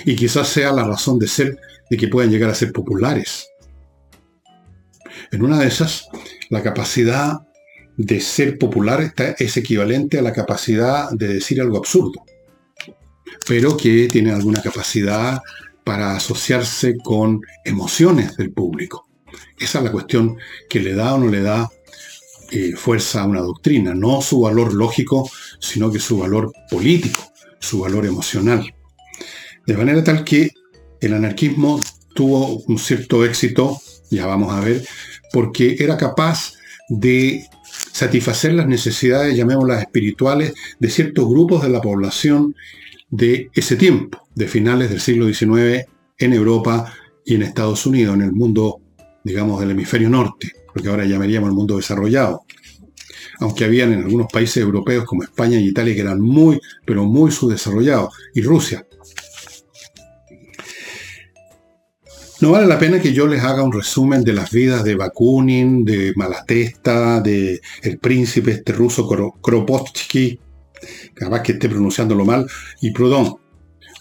Y 0.06 0.16
quizás 0.16 0.48
sea 0.48 0.72
la 0.72 0.84
razón 0.84 1.20
de 1.20 1.28
ser 1.28 1.60
de 1.90 1.98
que 1.98 2.08
puedan 2.08 2.32
llegar 2.32 2.50
a 2.50 2.56
ser 2.56 2.72
populares. 2.72 3.48
En 5.32 5.44
una 5.44 5.60
de 5.60 5.68
esas, 5.68 6.08
la 6.50 6.62
capacidad 6.62 7.40
de 7.98 8.20
ser 8.20 8.58
popular 8.58 9.14
es 9.38 9.58
equivalente 9.58 10.18
a 10.18 10.22
la 10.22 10.34
capacidad 10.34 11.12
de 11.12 11.28
decir 11.28 11.62
algo 11.62 11.78
absurdo, 11.78 12.24
pero 13.48 13.76
que 13.78 14.08
tiene 14.08 14.32
alguna 14.32 14.62
capacidad 14.62 15.42
para 15.84 16.16
asociarse 16.16 16.98
con 16.98 17.42
emociones 17.66 18.38
del 18.38 18.52
público. 18.52 19.08
Esa 19.60 19.80
es 19.80 19.84
la 19.84 19.92
cuestión 19.92 20.38
que 20.70 20.80
le 20.80 20.94
da 20.94 21.16
o 21.16 21.18
no 21.18 21.28
le 21.28 21.42
da 21.42 21.70
eh, 22.52 22.74
fuerza 22.76 23.22
a 23.22 23.26
una 23.26 23.42
doctrina, 23.42 23.94
no 23.94 24.22
su 24.22 24.42
valor 24.42 24.74
lógico, 24.74 25.30
sino 25.60 25.92
que 25.92 26.00
su 26.00 26.18
valor 26.18 26.52
político, 26.70 27.22
su 27.60 27.80
valor 27.80 28.06
emocional. 28.06 28.74
De 29.66 29.78
manera 29.78 30.04
tal 30.04 30.24
que 30.24 30.52
el 31.00 31.14
anarquismo 31.14 31.82
tuvo 32.14 32.58
un 32.68 32.78
cierto 32.78 33.24
éxito, 33.24 33.80
ya 34.10 34.26
vamos 34.26 34.54
a 34.54 34.60
ver, 34.60 34.86
porque 35.32 35.78
era 35.80 35.98
capaz 35.98 36.54
de 36.90 37.46
satisfacer 37.94 38.54
las 38.54 38.68
necesidades, 38.68 39.38
llamémoslas 39.38 39.82
espirituales, 39.82 40.54
de 40.80 40.90
ciertos 40.90 41.30
grupos 41.30 41.64
de 41.64 41.70
la 41.70 41.82
población 41.82 42.56
de 43.12 43.52
ese 43.54 43.76
tiempo, 43.76 44.26
de 44.34 44.48
finales 44.48 44.90
del 44.90 45.02
siglo 45.02 45.28
XIX 45.28 45.86
en 46.18 46.34
Europa 46.34 46.94
y 47.26 47.36
en 47.36 47.44
Estados 47.44 47.86
Unidos, 47.86 48.16
en 48.16 48.22
el 48.22 48.32
mundo, 48.32 48.80
digamos, 49.24 49.60
del 49.60 49.72
hemisferio 49.72 50.10
norte, 50.10 50.52
porque 50.74 50.90
ahora 50.90 51.06
llamaríamos 51.06 51.50
el 51.50 51.56
mundo 51.56 51.78
desarrollado. 51.78 52.44
Aunque 53.40 53.66
habían 53.66 53.92
en 53.94 54.04
algunos 54.04 54.32
países 54.32 54.58
europeos 54.58 55.06
como 55.06 55.24
España 55.24 55.60
y 55.60 55.68
Italia 55.68 55.94
que 55.94 56.02
eran 56.02 56.22
muy, 56.22 56.60
pero 56.86 57.04
muy 57.04 57.32
subdesarrollados, 57.32 58.14
y 58.34 58.42
Rusia. 58.42 58.86
No 62.40 62.52
vale 62.52 62.66
la 62.66 62.80
pena 62.80 63.00
que 63.00 63.14
yo 63.14 63.28
les 63.28 63.44
haga 63.44 63.62
un 63.62 63.72
resumen 63.72 64.24
de 64.24 64.34
las 64.34 64.50
vidas 64.50 64.84
de 64.84 64.96
Bakunin, 64.96 65.86
de 65.86 66.14
Malatesta, 66.16 67.22
de 67.22 67.62
el 67.84 68.00
príncipe 68.00 68.52
este 68.52 68.74
ruso 68.74 69.08
Kropotkin, 69.42 70.40
capaz 71.14 71.42
que 71.42 71.54
esté 71.54 71.70
pronunciándolo 71.70 72.26
mal, 72.26 72.48
y 72.82 72.92
Proudhon. 72.92 73.36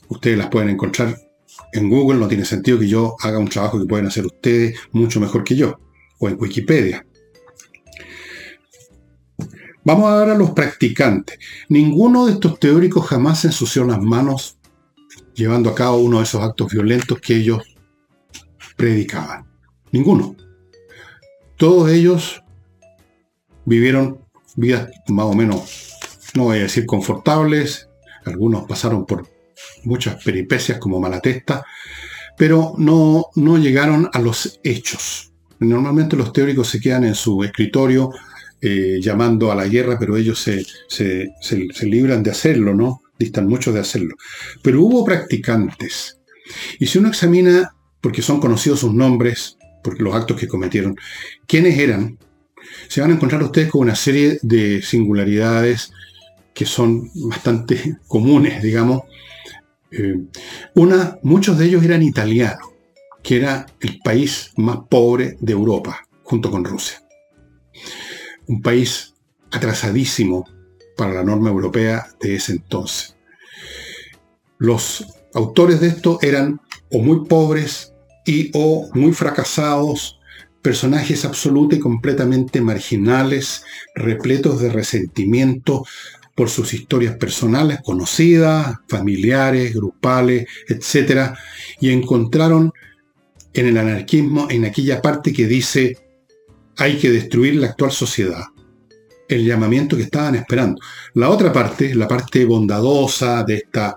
Ustedes 0.09 0.39
las 0.39 0.49
pueden 0.49 0.71
encontrar 0.71 1.17
en 1.73 1.89
Google, 1.89 2.19
no 2.19 2.29
tiene 2.29 2.45
sentido 2.45 2.79
que 2.79 2.89
yo 2.89 3.17
haga 3.21 3.39
un 3.39 3.49
trabajo 3.49 3.79
que 3.79 3.87
pueden 3.87 4.07
hacer 4.07 4.27
ustedes 4.27 4.79
mucho 4.93 5.21
mejor 5.21 5.45
que 5.45 5.57
yo, 5.57 5.79
o 6.19 6.29
en 6.29 6.37
Wikipedia. 6.39 7.07
Vamos 9.85 10.11
a 10.11 10.17
ver 10.17 10.31
a 10.31 10.35
los 10.35 10.51
practicantes. 10.51 11.39
Ninguno 11.69 12.27
de 12.27 12.33
estos 12.33 12.59
teóricos 12.59 13.07
jamás 13.07 13.41
se 13.41 13.49
ensució 13.49 13.85
las 13.85 14.01
manos 14.01 14.59
llevando 15.35 15.71
a 15.71 15.75
cabo 15.75 15.99
uno 15.99 16.19
de 16.19 16.25
esos 16.25 16.43
actos 16.43 16.71
violentos 16.71 17.19
que 17.21 17.37
ellos 17.37 17.63
predicaban. 18.77 19.47
Ninguno. 19.91 20.37
Todos 21.57 21.91
ellos 21.91 22.43
vivieron 23.65 24.21
vidas 24.57 24.91
más 25.09 25.27
o 25.27 25.35
menos, 25.35 25.90
no 26.35 26.45
voy 26.45 26.59
a 26.59 26.63
decir 26.63 26.87
confortables, 26.87 27.89
algunos 28.25 28.67
pasaron 28.67 29.07
por 29.07 29.27
muchas 29.85 30.23
peripecias 30.23 30.79
como 30.79 31.01
Malatesta, 31.01 31.65
pero 32.37 32.75
no, 32.79 33.27
no 33.37 33.59
llegaron 33.59 34.09
a 34.13 34.21
los 34.21 34.61
hechos. 34.63 35.33
Normalmente 35.59 36.17
los 36.17 36.33
teóricos 36.33 36.69
se 36.69 36.81
quedan 36.81 37.05
en 37.05 37.15
su 37.15 37.45
escritorio 37.45 38.11
eh, 38.63 38.99
llamando 39.01 39.51
a 39.51 39.55
la 39.55 39.67
guerra, 39.67 39.99
pero 39.99 40.17
ellos 40.17 40.39
se, 40.41 40.65
se, 40.89 41.35
se, 41.41 41.87
libran 41.87 42.23
de 42.23 42.31
hacerlo, 42.31 42.75
¿no? 42.75 43.03
Distan 43.19 43.47
mucho 43.47 43.73
de 43.73 43.81
hacerlo. 43.81 44.17
Pero 44.63 44.83
hubo 44.83 45.05
practicantes. 45.05 46.19
Y 46.79 46.87
si 46.87 46.99
uno 46.99 47.09
examina, 47.09 47.75
porque 48.01 48.23
son 48.23 48.41
conocidos 48.41 48.81
sus 48.81 48.95
nombres, 48.95 49.59
por 49.83 50.01
los 50.01 50.15
actos 50.15 50.39
que 50.39 50.49
cometieron, 50.49 50.97
quiénes 51.47 51.79
eran, 51.79 52.19
se 52.89 53.01
van 53.01 53.11
a 53.11 53.15
encontrar 53.15 53.43
ustedes 53.43 53.71
con 53.71 53.83
una 53.83 53.97
serie 53.97 54.39
de 54.43 54.83
singularidades 54.83 55.93
que 56.54 56.66
son 56.66 57.11
bastante 57.28 57.99
comunes, 58.07 58.62
digamos, 58.62 59.02
eh, 59.90 60.16
una, 60.75 61.19
muchos 61.23 61.59
de 61.59 61.66
ellos 61.66 61.83
eran 61.85 62.02
italianos, 62.02 62.69
que 63.23 63.37
era 63.37 63.66
el 63.80 63.99
país 64.02 64.52
más 64.57 64.78
pobre 64.88 65.37
de 65.40 65.52
Europa, 65.52 66.07
junto 66.23 66.50
con 66.50 66.64
Rusia. 66.64 67.02
Un 68.47 68.62
país 68.62 69.14
atrasadísimo 69.50 70.45
para 70.97 71.12
la 71.14 71.25
norma 71.25 71.50
europea 71.50 72.07
de 72.21 72.37
ese 72.37 72.52
entonces. 72.52 73.16
Los 74.59 75.07
autores 75.35 75.80
de 75.80 75.88
esto 75.88 76.19
eran 76.23 76.61
o 76.90 76.99
muy 77.00 77.26
pobres 77.26 77.95
y 78.26 78.50
o 78.54 78.88
muy 78.95 79.12
fracasados, 79.12 80.21
personajes 80.62 81.25
absolutamente 81.25 81.76
y 81.76 81.80
completamente 81.80 82.61
marginales, 82.61 83.64
repletos 83.95 84.61
de 84.61 84.71
resentimiento, 84.71 85.85
por 86.41 86.49
sus 86.49 86.73
historias 86.73 87.17
personales 87.17 87.81
conocidas, 87.85 88.79
familiares, 88.89 89.75
grupales, 89.75 90.47
etc. 90.67 91.35
Y 91.81 91.91
encontraron 91.91 92.73
en 93.53 93.67
el 93.67 93.77
anarquismo, 93.77 94.47
en 94.49 94.65
aquella 94.65 95.03
parte 95.03 95.35
que 95.35 95.47
dice 95.47 95.99
hay 96.79 96.97
que 96.97 97.11
destruir 97.11 97.57
la 97.57 97.67
actual 97.67 97.93
sociedad, 97.93 98.45
el 99.29 99.45
llamamiento 99.45 99.99
que 99.99 100.05
estaban 100.05 100.35
esperando. 100.35 100.81
La 101.13 101.29
otra 101.29 101.53
parte, 101.53 101.95
la 101.95 102.09
parte 102.09 102.47
bondadosa 102.47 103.45
de 103.45 103.57
esta, 103.57 103.95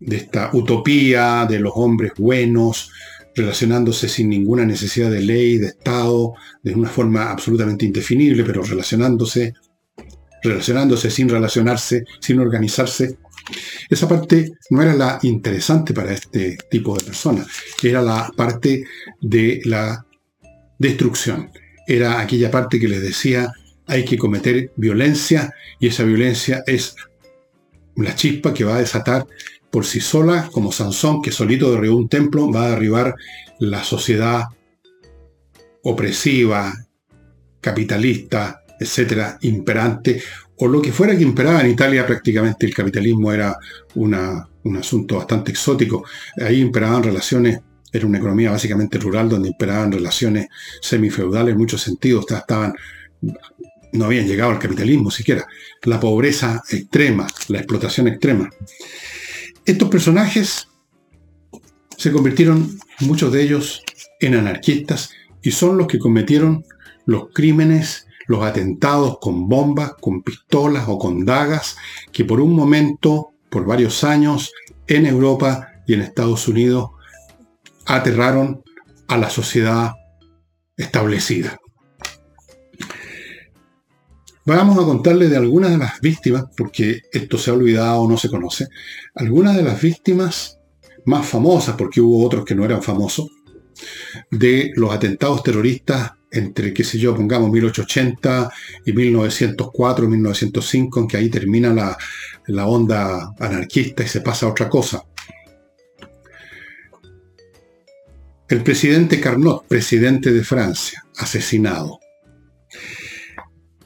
de 0.00 0.16
esta 0.16 0.48
utopía 0.54 1.44
de 1.46 1.60
los 1.60 1.74
hombres 1.76 2.12
buenos, 2.16 2.90
relacionándose 3.34 4.08
sin 4.08 4.30
ninguna 4.30 4.64
necesidad 4.64 5.10
de 5.10 5.20
ley, 5.20 5.58
de 5.58 5.66
Estado, 5.66 6.32
de 6.62 6.72
una 6.72 6.88
forma 6.88 7.30
absolutamente 7.30 7.84
indefinible, 7.84 8.44
pero 8.44 8.62
relacionándose 8.62 9.52
relacionándose 10.42 11.10
sin 11.10 11.28
relacionarse, 11.28 12.04
sin 12.20 12.40
organizarse. 12.40 13.16
Esa 13.88 14.08
parte 14.08 14.52
no 14.70 14.82
era 14.82 14.94
la 14.94 15.18
interesante 15.22 15.92
para 15.92 16.12
este 16.12 16.58
tipo 16.70 16.96
de 16.96 17.04
personas, 17.04 17.46
era 17.82 18.00
la 18.02 18.30
parte 18.36 18.84
de 19.20 19.60
la 19.64 20.04
destrucción, 20.78 21.50
era 21.86 22.20
aquella 22.20 22.50
parte 22.50 22.78
que 22.78 22.88
les 22.88 23.02
decía 23.02 23.52
hay 23.86 24.04
que 24.04 24.16
cometer 24.16 24.72
violencia 24.76 25.52
y 25.80 25.88
esa 25.88 26.04
violencia 26.04 26.62
es 26.66 26.94
la 27.96 28.14
chispa 28.14 28.54
que 28.54 28.64
va 28.64 28.76
a 28.76 28.80
desatar 28.80 29.26
por 29.70 29.84
sí 29.84 30.00
sola, 30.00 30.48
como 30.52 30.70
Sansón, 30.70 31.22
que 31.22 31.32
solito 31.32 31.72
derribó 31.72 31.96
un 31.96 32.08
templo, 32.08 32.50
va 32.50 32.66
a 32.66 32.70
derribar 32.70 33.14
la 33.58 33.82
sociedad 33.82 34.44
opresiva, 35.82 36.72
capitalista, 37.60 38.61
etcétera, 38.82 39.38
imperante, 39.42 40.22
o 40.56 40.68
lo 40.68 40.80
que 40.80 40.92
fuera 40.92 41.16
que 41.16 41.24
imperaba 41.24 41.60
en 41.62 41.70
Italia, 41.70 42.06
prácticamente 42.06 42.66
el 42.66 42.74
capitalismo 42.74 43.32
era 43.32 43.56
una, 43.94 44.46
un 44.64 44.76
asunto 44.76 45.16
bastante 45.16 45.50
exótico. 45.50 46.04
Ahí 46.40 46.60
imperaban 46.60 47.02
relaciones, 47.02 47.60
era 47.92 48.06
una 48.06 48.18
economía 48.18 48.50
básicamente 48.50 48.98
rural 48.98 49.28
donde 49.28 49.48
imperaban 49.48 49.90
relaciones 49.90 50.46
semifeudales 50.80 51.52
en 51.52 51.58
muchos 51.58 51.82
sentidos, 51.82 52.26
estaban, 52.30 52.74
no 53.92 54.04
habían 54.04 54.26
llegado 54.26 54.52
al 54.52 54.58
capitalismo 54.58 55.10
siquiera. 55.10 55.46
La 55.82 55.98
pobreza 55.98 56.62
extrema, 56.70 57.26
la 57.48 57.58
explotación 57.58 58.08
extrema. 58.08 58.48
Estos 59.64 59.88
personajes 59.88 60.68
se 61.96 62.12
convirtieron, 62.12 62.78
muchos 63.00 63.32
de 63.32 63.42
ellos, 63.42 63.82
en 64.20 64.36
anarquistas 64.36 65.10
y 65.42 65.50
son 65.50 65.76
los 65.76 65.88
que 65.88 65.98
cometieron 65.98 66.64
los 67.04 67.30
crímenes 67.32 68.06
los 68.32 68.42
atentados 68.42 69.18
con 69.20 69.46
bombas, 69.46 69.92
con 70.00 70.22
pistolas 70.22 70.86
o 70.88 70.98
con 70.98 71.26
dagas 71.26 71.76
que 72.10 72.24
por 72.24 72.40
un 72.40 72.54
momento, 72.54 73.32
por 73.50 73.66
varios 73.66 74.04
años, 74.04 74.52
en 74.86 75.04
Europa 75.04 75.68
y 75.86 75.92
en 75.92 76.00
Estados 76.00 76.48
Unidos 76.48 76.92
aterraron 77.84 78.62
a 79.06 79.18
la 79.18 79.28
sociedad 79.28 79.92
establecida. 80.78 81.58
Vamos 84.46 84.82
a 84.82 84.86
contarle 84.86 85.28
de 85.28 85.36
algunas 85.36 85.70
de 85.70 85.78
las 85.78 86.00
víctimas, 86.00 86.44
porque 86.56 87.02
esto 87.12 87.36
se 87.36 87.50
ha 87.50 87.54
olvidado 87.54 88.00
o 88.00 88.08
no 88.08 88.16
se 88.16 88.30
conoce, 88.30 88.66
algunas 89.14 89.54
de 89.56 89.62
las 89.62 89.78
víctimas 89.80 90.58
más 91.04 91.26
famosas, 91.26 91.76
porque 91.76 92.00
hubo 92.00 92.24
otros 92.24 92.46
que 92.46 92.54
no 92.54 92.64
eran 92.64 92.82
famosos, 92.82 93.26
de 94.30 94.72
los 94.74 94.90
atentados 94.90 95.42
terroristas 95.42 96.12
entre, 96.32 96.72
qué 96.72 96.82
sé 96.82 96.98
yo, 96.98 97.14
pongamos 97.14 97.50
1880 97.50 98.50
y 98.86 98.92
1904, 98.92 100.08
1905, 100.08 101.00
en 101.00 101.06
que 101.08 101.16
ahí 101.16 101.28
termina 101.28 101.72
la, 101.72 101.96
la 102.46 102.66
onda 102.66 103.34
anarquista 103.38 104.02
y 104.02 104.08
se 104.08 104.20
pasa 104.20 104.46
a 104.46 104.50
otra 104.50 104.68
cosa. 104.68 105.04
El 108.48 108.62
presidente 108.62 109.20
Carnot, 109.20 109.66
presidente 109.66 110.32
de 110.32 110.44
Francia, 110.44 111.04
asesinado. 111.16 112.00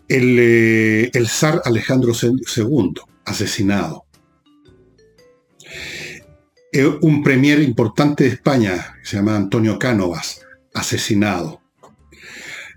El, 0.08 0.36
eh, 0.38 1.10
el 1.12 1.28
zar 1.28 1.62
Alejandro 1.64 2.12
II, 2.12 2.94
asesinado. 3.24 4.06
Eh, 6.72 6.84
un 7.00 7.22
premier 7.22 7.60
importante 7.60 8.24
de 8.24 8.30
España, 8.30 8.96
que 9.00 9.08
se 9.08 9.16
llama 9.16 9.36
Antonio 9.36 9.78
Cánovas, 9.78 10.40
asesinado. 10.74 11.62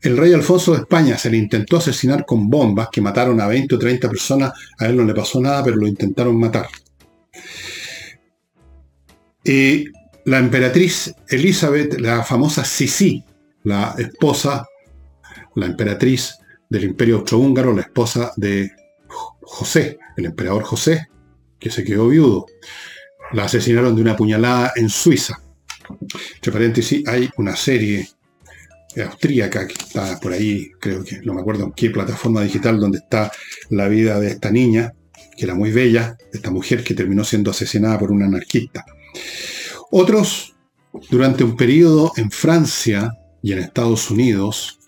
El 0.02 0.18
rey 0.18 0.34
Alfonso 0.34 0.74
de 0.74 0.80
España 0.80 1.18
se 1.18 1.30
le 1.30 1.38
intentó 1.38 1.78
asesinar 1.78 2.26
con 2.26 2.50
bombas 2.50 2.88
que 2.92 3.02
mataron 3.02 3.42
a 3.42 3.48
20 3.48 3.76
o 3.76 3.80
30 3.80 4.10
personas. 4.10 4.54
A 4.78 4.86
él 4.86 4.96
no 4.96 5.04
le 5.04 5.14
pasó 5.14 5.42
nada, 5.42 5.64
pero 5.64 5.76
lo 5.76 5.88
intentaron 5.88 6.40
matar. 6.40 6.68
Y 9.44 9.86
la 10.26 10.40
emperatriz 10.40 11.14
Elizabeth, 11.28 12.00
la 12.00 12.24
famosa 12.24 12.64
Sisi, 12.64 13.24
la 13.64 13.96
esposa, 13.98 14.66
la 15.56 15.66
emperatriz 15.66 16.38
del 16.70 16.84
imperio 16.86 17.18
austrohúngaro, 17.18 17.74
la 17.74 17.82
esposa 17.82 18.32
de 18.38 18.72
José, 19.42 19.98
el 20.16 20.26
emperador 20.26 20.64
José, 20.64 21.08
que 21.60 21.72
se 21.72 21.84
quedó 21.84 22.08
viudo. 22.08 22.46
La 23.34 23.46
asesinaron 23.46 23.96
de 23.96 24.02
una 24.02 24.16
puñalada 24.16 24.72
en 24.76 24.90
Suiza. 24.90 25.42
Entre 26.36 26.52
paréntesis, 26.52 27.08
hay 27.08 27.30
una 27.38 27.56
serie 27.56 28.08
austríaca 28.98 29.68
que 29.68 29.74
está 29.74 30.20
por 30.20 30.34
ahí, 30.34 30.72
creo 30.80 31.04
que 31.04 31.20
no 31.22 31.34
me 31.34 31.42
acuerdo 31.42 31.72
qué 31.76 31.90
plataforma 31.90 32.42
digital, 32.42 32.80
donde 32.80 32.98
está 33.00 33.32
la 33.70 33.88
vida 33.88 34.20
de 34.20 34.30
esta 34.30 34.52
niña, 34.52 34.94
que 35.38 35.46
era 35.46 35.56
muy 35.56 35.72
bella, 35.72 36.18
esta 36.34 36.52
mujer 36.52 36.84
que 36.84 36.94
terminó 36.94 37.24
siendo 37.24 37.52
asesinada 37.52 38.00
por 38.00 38.12
un 38.12 38.24
anarquista. 38.24 38.86
Otros, 39.92 40.56
durante 41.10 41.44
un 41.44 41.56
periodo 41.56 42.12
en 42.18 42.32
Francia 42.32 43.12
y 43.42 43.54
en 43.54 43.60
Estados 43.60 44.10
Unidos, 44.10 44.80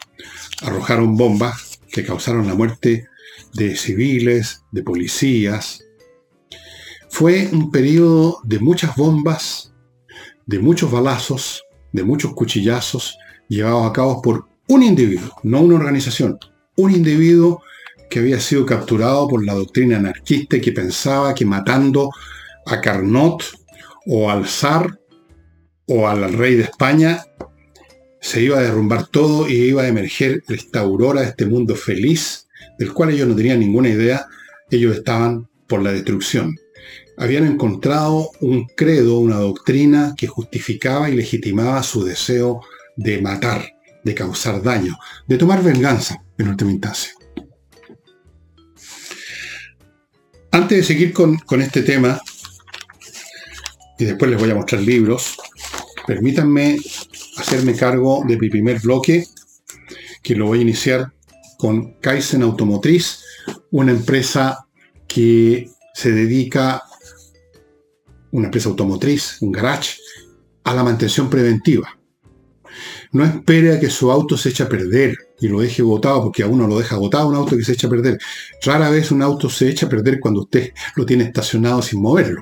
arrojaron 0.62 1.16
bombas 1.16 1.80
que 1.92 2.04
causaron 2.04 2.48
la 2.48 2.56
muerte 2.56 3.08
de 3.54 3.76
civiles, 3.76 4.64
de 4.72 4.84
policías. 4.84 5.84
Fue 7.10 7.50
un 7.52 7.72
periodo 7.72 8.40
de 8.44 8.60
muchas 8.60 8.96
bombas, 8.96 9.74
de 10.46 10.60
muchos 10.60 10.92
balazos, 10.92 11.64
de 11.92 12.04
muchos 12.04 12.34
cuchillazos 12.34 13.18
llevados 13.52 13.86
a 13.86 13.92
cabo 13.92 14.22
por 14.22 14.48
un 14.70 14.82
individuo, 14.82 15.36
no 15.44 15.62
una 15.62 15.76
organización, 15.76 16.40
un 16.78 16.92
individuo 16.92 17.62
que 18.10 18.20
había 18.20 18.40
sido 18.40 18.66
capturado 18.66 19.28
por 19.28 19.46
la 19.46 19.54
doctrina 19.54 19.98
anarquista 19.98 20.56
y 20.56 20.62
que 20.62 20.72
pensaba 20.72 21.36
que 21.36 21.46
matando 21.46 22.10
a 22.66 22.80
Carnot 22.80 23.44
o 24.08 24.32
al 24.32 24.48
zar 24.48 24.98
o 25.86 26.08
al 26.08 26.32
rey 26.32 26.56
de 26.56 26.64
España 26.64 27.26
se 28.22 28.42
iba 28.42 28.58
a 28.58 28.62
derrumbar 28.62 29.08
todo 29.08 29.50
y 29.50 29.56
iba 29.56 29.82
a 29.82 29.88
emerger 29.90 30.44
esta 30.48 30.80
aurora, 30.80 31.24
este 31.24 31.46
mundo 31.46 31.76
feliz, 31.76 32.48
del 32.80 32.94
cual 32.94 33.10
ellos 33.10 33.28
no 33.28 33.36
tenían 33.36 33.60
ninguna 33.60 33.90
idea, 33.90 34.28
ellos 34.70 34.96
estaban 34.96 35.50
por 35.68 35.82
la 35.82 35.92
destrucción. 35.92 36.56
Habían 37.18 37.46
encontrado 37.46 38.30
un 38.40 38.66
credo, 38.78 39.20
una 39.20 39.38
doctrina 39.38 40.14
que 40.16 40.28
justificaba 40.28 41.10
y 41.10 41.16
legitimaba 41.16 41.84
su 41.84 42.06
deseo 42.06 42.62
de 42.96 43.22
matar, 43.22 43.66
de 44.04 44.16
causar 44.16 44.62
daño, 44.62 44.98
de 45.28 45.38
tomar 45.38 45.64
venganza 45.64 46.24
en 46.38 46.50
última 46.50 46.72
instancia. 46.72 47.12
Antes 50.52 50.78
de 50.80 50.84
seguir 50.84 51.14
con, 51.14 51.38
con 51.38 51.62
este 51.62 51.82
tema, 51.82 52.20
y 53.98 54.06
después 54.06 54.32
les 54.32 54.40
voy 54.40 54.52
a 54.52 54.56
mostrar 54.56 54.82
libros, 54.82 55.38
permítanme 56.06 56.78
hacerme 57.38 57.76
cargo 57.76 58.24
de 58.28 58.38
mi 58.38 58.50
primer 58.50 58.80
bloque, 58.80 59.26
que 60.22 60.36
lo 60.36 60.48
voy 60.48 60.60
a 60.60 60.64
iniciar 60.64 61.14
con 61.58 61.94
Kaizen 62.00 62.44
Automotriz, 62.44 63.24
una 63.72 63.92
empresa 63.92 64.66
que 65.08 65.70
se 65.94 66.12
dedica, 66.12 66.84
una 68.32 68.46
empresa 68.46 68.70
automotriz, 68.70 69.38
un 69.42 69.52
garage, 69.52 69.98
a 70.64 70.74
la 70.74 70.84
mantención 70.84 71.30
preventiva. 71.30 72.01
No 73.14 73.26
espere 73.26 73.76
a 73.76 73.80
que 73.80 73.90
su 73.90 74.12
auto 74.12 74.38
se 74.38 74.50
eche 74.50 74.64
a 74.64 74.70
perder 74.70 75.16
y 75.40 75.48
lo 75.48 75.60
deje 75.60 75.82
botado, 75.82 76.24
porque 76.24 76.44
a 76.44 76.48
uno 76.48 76.68
lo 76.68 76.80
deja 76.80 76.96
botado 76.96 77.28
un 77.28 77.36
auto 77.36 77.58
que 77.58 77.64
se 77.64 77.74
echa 77.74 77.88
a 77.88 77.90
perder. 77.90 78.18
Rara 78.64 78.90
vez 78.90 79.12
un 79.12 79.22
auto 79.22 79.50
se 79.50 79.70
echa 79.70 79.88
a 79.88 79.90
perder 79.90 80.20
cuando 80.20 80.42
usted 80.42 80.72
lo 80.96 81.06
tiene 81.06 81.26
estacionado 81.26 81.82
sin 81.82 82.02
moverlo. 82.02 82.42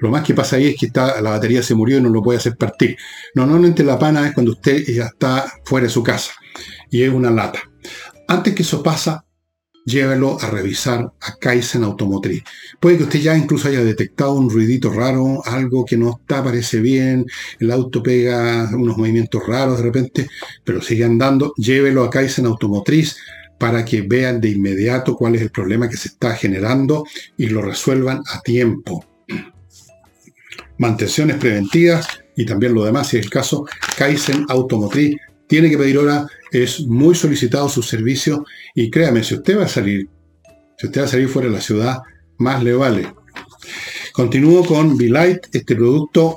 Lo 0.00 0.10
más 0.10 0.24
que 0.24 0.34
pasa 0.34 0.56
ahí 0.56 0.68
es 0.68 0.76
que 0.76 0.86
está, 0.86 1.20
la 1.20 1.30
batería 1.30 1.62
se 1.62 1.74
murió 1.74 1.98
y 1.98 2.00
no 2.00 2.08
lo 2.08 2.22
puede 2.22 2.38
hacer 2.38 2.56
partir. 2.56 2.96
Normalmente 3.34 3.84
la 3.84 3.98
pana 3.98 4.26
es 4.26 4.34
cuando 4.34 4.52
usted 4.52 4.82
ya 4.86 5.04
está 5.04 5.52
fuera 5.64 5.86
de 5.86 5.92
su 5.92 6.02
casa 6.02 6.32
y 6.90 7.02
es 7.02 7.12
una 7.12 7.30
lata. 7.30 7.60
Antes 8.26 8.54
que 8.54 8.62
eso 8.62 8.82
pasa, 8.82 9.24
llévelo 9.84 10.38
a 10.40 10.50
revisar 10.50 11.12
a 11.20 11.36
Kaizen 11.36 11.84
Automotriz. 11.84 12.42
Puede 12.78 12.98
que 12.98 13.04
usted 13.04 13.20
ya 13.20 13.36
incluso 13.36 13.68
haya 13.68 13.82
detectado 13.82 14.34
un 14.34 14.50
ruidito 14.50 14.92
raro, 14.92 15.42
algo 15.44 15.84
que 15.84 15.96
no 15.96 16.18
está, 16.20 16.42
parece 16.42 16.80
bien, 16.80 17.26
el 17.58 17.70
auto 17.70 18.02
pega 18.02 18.68
unos 18.72 18.96
movimientos 18.96 19.46
raros 19.46 19.78
de 19.78 19.84
repente, 19.84 20.28
pero 20.64 20.80
sigue 20.80 21.04
andando, 21.04 21.52
llévelo 21.56 22.04
a 22.04 22.10
Kaizen 22.10 22.46
Automotriz 22.46 23.16
para 23.58 23.84
que 23.84 24.02
vean 24.02 24.40
de 24.40 24.50
inmediato 24.50 25.16
cuál 25.16 25.34
es 25.34 25.42
el 25.42 25.50
problema 25.50 25.88
que 25.88 25.96
se 25.96 26.08
está 26.08 26.34
generando 26.34 27.04
y 27.36 27.46
lo 27.46 27.60
resuelvan 27.60 28.22
a 28.32 28.40
tiempo 28.40 29.04
mantenciones 30.80 31.36
preventivas 31.36 32.08
y 32.34 32.46
también 32.46 32.72
lo 32.72 32.84
demás, 32.84 33.08
si 33.08 33.18
es 33.18 33.24
el 33.24 33.30
caso, 33.30 33.66
Kaizen 33.98 34.46
Automotriz 34.48 35.14
tiene 35.50 35.68
que 35.68 35.76
pedir 35.76 35.98
hora, 35.98 36.28
es 36.52 36.86
muy 36.86 37.16
solicitado 37.16 37.68
su 37.68 37.82
servicio 37.82 38.46
y 38.72 38.88
créame, 38.88 39.24
si 39.24 39.34
usted 39.34 39.58
va 39.58 39.64
a 39.64 39.68
salir, 39.68 40.08
si 40.78 40.86
usted 40.86 41.00
va 41.00 41.06
a 41.06 41.08
salir 41.08 41.28
fuera 41.28 41.48
de 41.48 41.54
la 41.54 41.60
ciudad, 41.60 41.98
más 42.38 42.62
le 42.62 42.72
vale. 42.72 43.12
Continúo 44.12 44.64
con 44.64 44.92
V-Light, 44.92 45.48
este 45.52 45.74
producto 45.74 46.36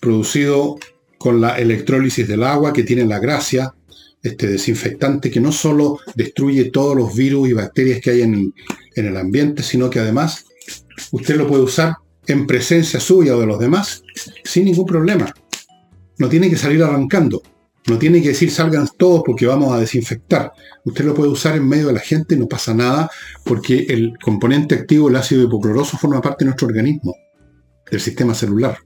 producido 0.00 0.78
con 1.18 1.40
la 1.40 1.58
electrólisis 1.58 2.28
del 2.28 2.44
agua 2.44 2.72
que 2.72 2.84
tiene 2.84 3.04
la 3.04 3.18
gracia, 3.18 3.74
este 4.22 4.46
desinfectante 4.46 5.28
que 5.28 5.40
no 5.40 5.50
solo 5.50 5.98
destruye 6.14 6.70
todos 6.70 6.94
los 6.94 7.16
virus 7.16 7.48
y 7.48 7.52
bacterias 7.52 8.00
que 8.00 8.10
hay 8.10 8.22
en, 8.22 8.54
en 8.94 9.06
el 9.06 9.16
ambiente, 9.16 9.64
sino 9.64 9.90
que 9.90 9.98
además 9.98 10.44
usted 11.10 11.34
lo 11.34 11.48
puede 11.48 11.64
usar 11.64 11.96
en 12.28 12.46
presencia 12.46 13.00
suya 13.00 13.36
o 13.36 13.40
de 13.40 13.46
los 13.46 13.58
demás, 13.58 14.04
sin 14.44 14.66
ningún 14.66 14.86
problema. 14.86 15.34
No 16.18 16.28
tiene 16.28 16.48
que 16.48 16.56
salir 16.56 16.80
arrancando. 16.84 17.42
No 17.86 17.98
tiene 17.98 18.20
que 18.20 18.28
decir 18.28 18.50
salgan 18.50 18.88
todos 18.98 19.22
porque 19.24 19.46
vamos 19.46 19.72
a 19.72 19.78
desinfectar. 19.78 20.52
Usted 20.84 21.04
lo 21.04 21.14
puede 21.14 21.30
usar 21.30 21.56
en 21.56 21.68
medio 21.68 21.88
de 21.88 21.92
la 21.92 22.00
gente, 22.00 22.36
no 22.36 22.46
pasa 22.46 22.74
nada, 22.74 23.10
porque 23.44 23.86
el 23.88 24.14
componente 24.20 24.74
activo, 24.74 25.08
el 25.08 25.16
ácido 25.16 25.44
hipocloroso, 25.44 25.96
forma 25.96 26.20
parte 26.20 26.44
de 26.44 26.46
nuestro 26.46 26.66
organismo, 26.66 27.14
del 27.90 28.00
sistema 28.00 28.34
celular. 28.34 28.78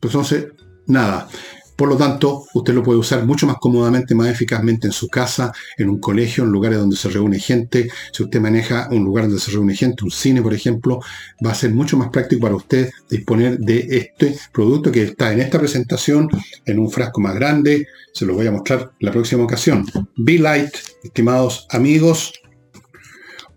Entonces, 0.00 0.48
nada. 0.86 1.28
Por 1.76 1.90
lo 1.90 1.96
tanto, 1.96 2.44
usted 2.54 2.72
lo 2.72 2.82
puede 2.82 2.98
usar 2.98 3.26
mucho 3.26 3.46
más 3.46 3.56
cómodamente, 3.60 4.14
más 4.14 4.28
eficazmente 4.28 4.86
en 4.86 4.92
su 4.92 5.08
casa, 5.08 5.52
en 5.76 5.90
un 5.90 6.00
colegio, 6.00 6.44
en 6.44 6.50
lugares 6.50 6.78
donde 6.78 6.96
se 6.96 7.10
reúne 7.10 7.38
gente. 7.38 7.90
Si 8.12 8.22
usted 8.22 8.40
maneja 8.40 8.88
un 8.90 9.04
lugar 9.04 9.26
donde 9.26 9.40
se 9.40 9.50
reúne 9.50 9.76
gente, 9.76 10.02
un 10.02 10.10
cine, 10.10 10.40
por 10.40 10.54
ejemplo, 10.54 11.00
va 11.44 11.50
a 11.50 11.54
ser 11.54 11.72
mucho 11.72 11.98
más 11.98 12.08
práctico 12.08 12.40
para 12.40 12.56
usted 12.56 12.90
disponer 13.10 13.58
de 13.58 13.86
este 13.90 14.36
producto 14.52 14.90
que 14.90 15.02
está 15.02 15.32
en 15.32 15.40
esta 15.40 15.58
presentación, 15.58 16.28
en 16.64 16.78
un 16.78 16.90
frasco 16.90 17.20
más 17.20 17.34
grande. 17.34 17.86
Se 18.14 18.24
lo 18.24 18.34
voy 18.34 18.46
a 18.46 18.52
mostrar 18.52 18.92
la 19.00 19.12
próxima 19.12 19.44
ocasión. 19.44 19.86
Be 20.16 20.38
Light, 20.38 20.74
estimados 21.04 21.66
amigos, 21.70 22.32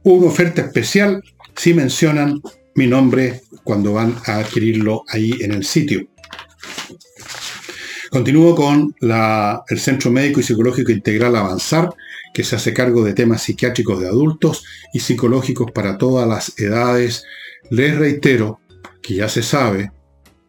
una 0.03 0.27
oferta 0.27 0.61
especial 0.61 1.23
si 1.55 1.73
mencionan 1.73 2.41
mi 2.75 2.87
nombre 2.87 3.41
cuando 3.63 3.93
van 3.93 4.15
a 4.25 4.37
adquirirlo 4.39 5.03
ahí 5.09 5.33
en 5.41 5.51
el 5.51 5.65
sitio. 5.65 6.07
Continúo 8.09 8.55
con 8.55 8.95
el 9.01 9.79
Centro 9.79 10.09
Médico 10.09 10.39
y 10.39 10.43
Psicológico 10.43 10.91
Integral 10.91 11.35
Avanzar, 11.35 11.93
que 12.33 12.43
se 12.43 12.55
hace 12.55 12.73
cargo 12.73 13.03
de 13.03 13.13
temas 13.13 13.43
psiquiátricos 13.43 13.99
de 13.99 14.07
adultos 14.07 14.65
y 14.93 14.99
psicológicos 14.99 15.71
para 15.71 15.97
todas 15.97 16.27
las 16.27 16.57
edades. 16.59 17.23
Les 17.69 17.95
reitero 17.95 18.61
que 19.01 19.15
ya 19.15 19.29
se 19.29 19.43
sabe, 19.43 19.91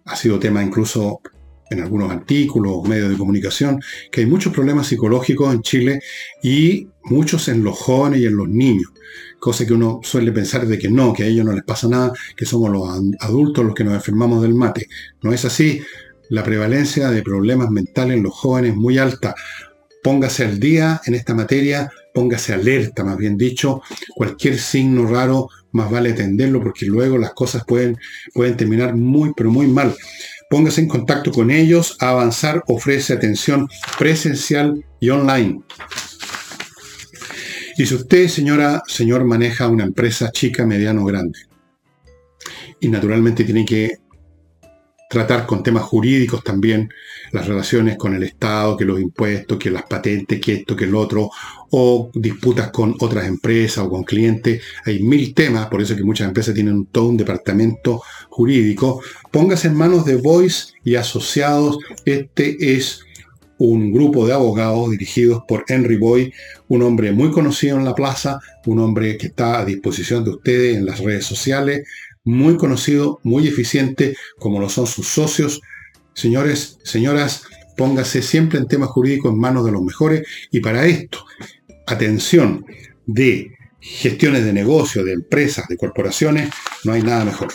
ha 0.06 0.16
sido 0.16 0.38
tema 0.38 0.62
incluso 0.62 1.20
en 1.68 1.80
algunos 1.80 2.10
artículos, 2.10 2.82
medios 2.88 3.10
de 3.10 3.18
comunicación, 3.18 3.78
que 4.10 4.22
hay 4.22 4.26
muchos 4.26 4.52
problemas 4.52 4.86
psicológicos 4.86 5.54
en 5.54 5.60
Chile 5.60 6.00
y 6.42 6.88
muchos 7.04 7.46
en 7.48 7.62
los 7.62 7.78
jóvenes 7.78 8.20
y 8.20 8.26
en 8.26 8.36
los 8.36 8.48
niños. 8.48 8.90
Cosa 9.38 9.66
que 9.66 9.74
uno 9.74 10.00
suele 10.02 10.32
pensar 10.32 10.66
de 10.66 10.78
que 10.78 10.88
no, 10.88 11.12
que 11.12 11.24
a 11.24 11.26
ellos 11.26 11.44
no 11.44 11.52
les 11.52 11.62
pasa 11.62 11.88
nada, 11.88 12.12
que 12.36 12.46
somos 12.46 12.70
los 12.70 12.88
adultos 13.20 13.64
los 13.64 13.74
que 13.74 13.84
nos 13.84 13.94
enfermamos 13.94 14.42
del 14.42 14.54
mate. 14.54 14.88
No 15.22 15.32
es 15.32 15.44
así 15.44 15.80
la 16.30 16.44
prevalencia 16.44 17.10
de 17.10 17.22
problemas 17.22 17.70
mentales 17.70 18.16
en 18.16 18.22
los 18.22 18.32
jóvenes 18.32 18.74
muy 18.76 18.98
alta. 18.98 19.34
Póngase 20.02 20.44
al 20.44 20.58
día 20.58 21.00
en 21.04 21.14
esta 21.14 21.34
materia, 21.34 21.90
póngase 22.14 22.54
alerta, 22.54 23.04
más 23.04 23.18
bien 23.18 23.36
dicho, 23.36 23.82
cualquier 24.14 24.58
signo 24.58 25.06
raro, 25.06 25.48
más 25.72 25.90
vale 25.90 26.12
atenderlo 26.12 26.62
porque 26.62 26.86
luego 26.86 27.18
las 27.18 27.34
cosas 27.34 27.64
pueden, 27.66 27.98
pueden 28.32 28.56
terminar 28.56 28.96
muy, 28.96 29.32
pero 29.36 29.50
muy 29.50 29.66
mal. 29.66 29.94
Póngase 30.48 30.80
en 30.80 30.88
contacto 30.88 31.30
con 31.30 31.50
ellos, 31.50 31.96
Avanzar 32.00 32.62
ofrece 32.66 33.12
atención 33.12 33.68
presencial 33.98 34.84
y 35.00 35.10
online. 35.10 35.62
Y 37.76 37.86
si 37.86 37.94
usted, 37.94 38.28
señora, 38.28 38.82
señor, 38.86 39.24
maneja 39.24 39.68
una 39.68 39.84
empresa 39.84 40.30
chica, 40.30 40.64
mediano 40.66 41.02
o 41.02 41.06
grande, 41.06 41.38
y 42.80 42.88
naturalmente 42.88 43.44
tiene 43.44 43.64
que 43.64 43.98
tratar 45.10 45.44
con 45.44 45.64
temas 45.64 45.82
jurídicos 45.82 46.44
también, 46.44 46.88
las 47.32 47.48
relaciones 47.48 47.96
con 47.96 48.14
el 48.14 48.22
Estado, 48.22 48.76
que 48.76 48.84
los 48.84 49.00
impuestos, 49.00 49.58
que 49.58 49.68
las 49.68 49.82
patentes, 49.82 50.40
que 50.40 50.54
esto, 50.54 50.76
que 50.76 50.84
el 50.84 50.94
otro, 50.94 51.30
o 51.70 52.12
disputas 52.14 52.70
con 52.70 52.94
otras 53.00 53.26
empresas 53.26 53.84
o 53.84 53.90
con 53.90 54.04
clientes. 54.04 54.62
Hay 54.84 55.02
mil 55.02 55.34
temas, 55.34 55.66
por 55.66 55.82
eso 55.82 55.96
que 55.96 56.04
muchas 56.04 56.28
empresas 56.28 56.54
tienen 56.54 56.86
todo 56.86 57.08
un 57.08 57.16
departamento 57.16 58.00
jurídico. 58.28 59.02
Póngase 59.32 59.66
en 59.66 59.74
manos 59.74 60.04
de 60.04 60.14
Voice 60.14 60.74
y 60.84 60.94
asociados. 60.94 61.78
Este 62.04 62.76
es 62.76 63.00
un 63.58 63.92
grupo 63.92 64.28
de 64.28 64.32
abogados 64.32 64.92
dirigidos 64.92 65.42
por 65.48 65.64
Henry 65.66 65.96
Boy, 65.96 66.32
un 66.68 66.82
hombre 66.82 67.10
muy 67.10 67.32
conocido 67.32 67.76
en 67.76 67.84
la 67.84 67.96
plaza, 67.96 68.38
un 68.64 68.78
hombre 68.78 69.18
que 69.18 69.26
está 69.26 69.58
a 69.58 69.64
disposición 69.64 70.22
de 70.22 70.30
ustedes 70.30 70.76
en 70.76 70.86
las 70.86 71.00
redes 71.00 71.26
sociales, 71.26 71.82
muy 72.24 72.56
conocido, 72.56 73.20
muy 73.22 73.48
eficiente, 73.48 74.16
como 74.38 74.60
lo 74.60 74.68
son 74.68 74.86
sus 74.86 75.08
socios. 75.08 75.60
Señores, 76.14 76.78
señoras, 76.84 77.44
póngase 77.76 78.22
siempre 78.22 78.58
en 78.58 78.68
temas 78.68 78.90
jurídicos 78.90 79.32
en 79.32 79.38
manos 79.38 79.64
de 79.64 79.72
los 79.72 79.82
mejores 79.82 80.26
y 80.50 80.60
para 80.60 80.86
esto, 80.86 81.24
atención 81.86 82.64
de 83.06 83.52
gestiones 83.80 84.44
de 84.44 84.52
negocio, 84.52 85.04
de 85.04 85.14
empresas, 85.14 85.66
de 85.68 85.76
corporaciones, 85.76 86.50
no 86.84 86.92
hay 86.92 87.02
nada 87.02 87.24
mejor. 87.24 87.48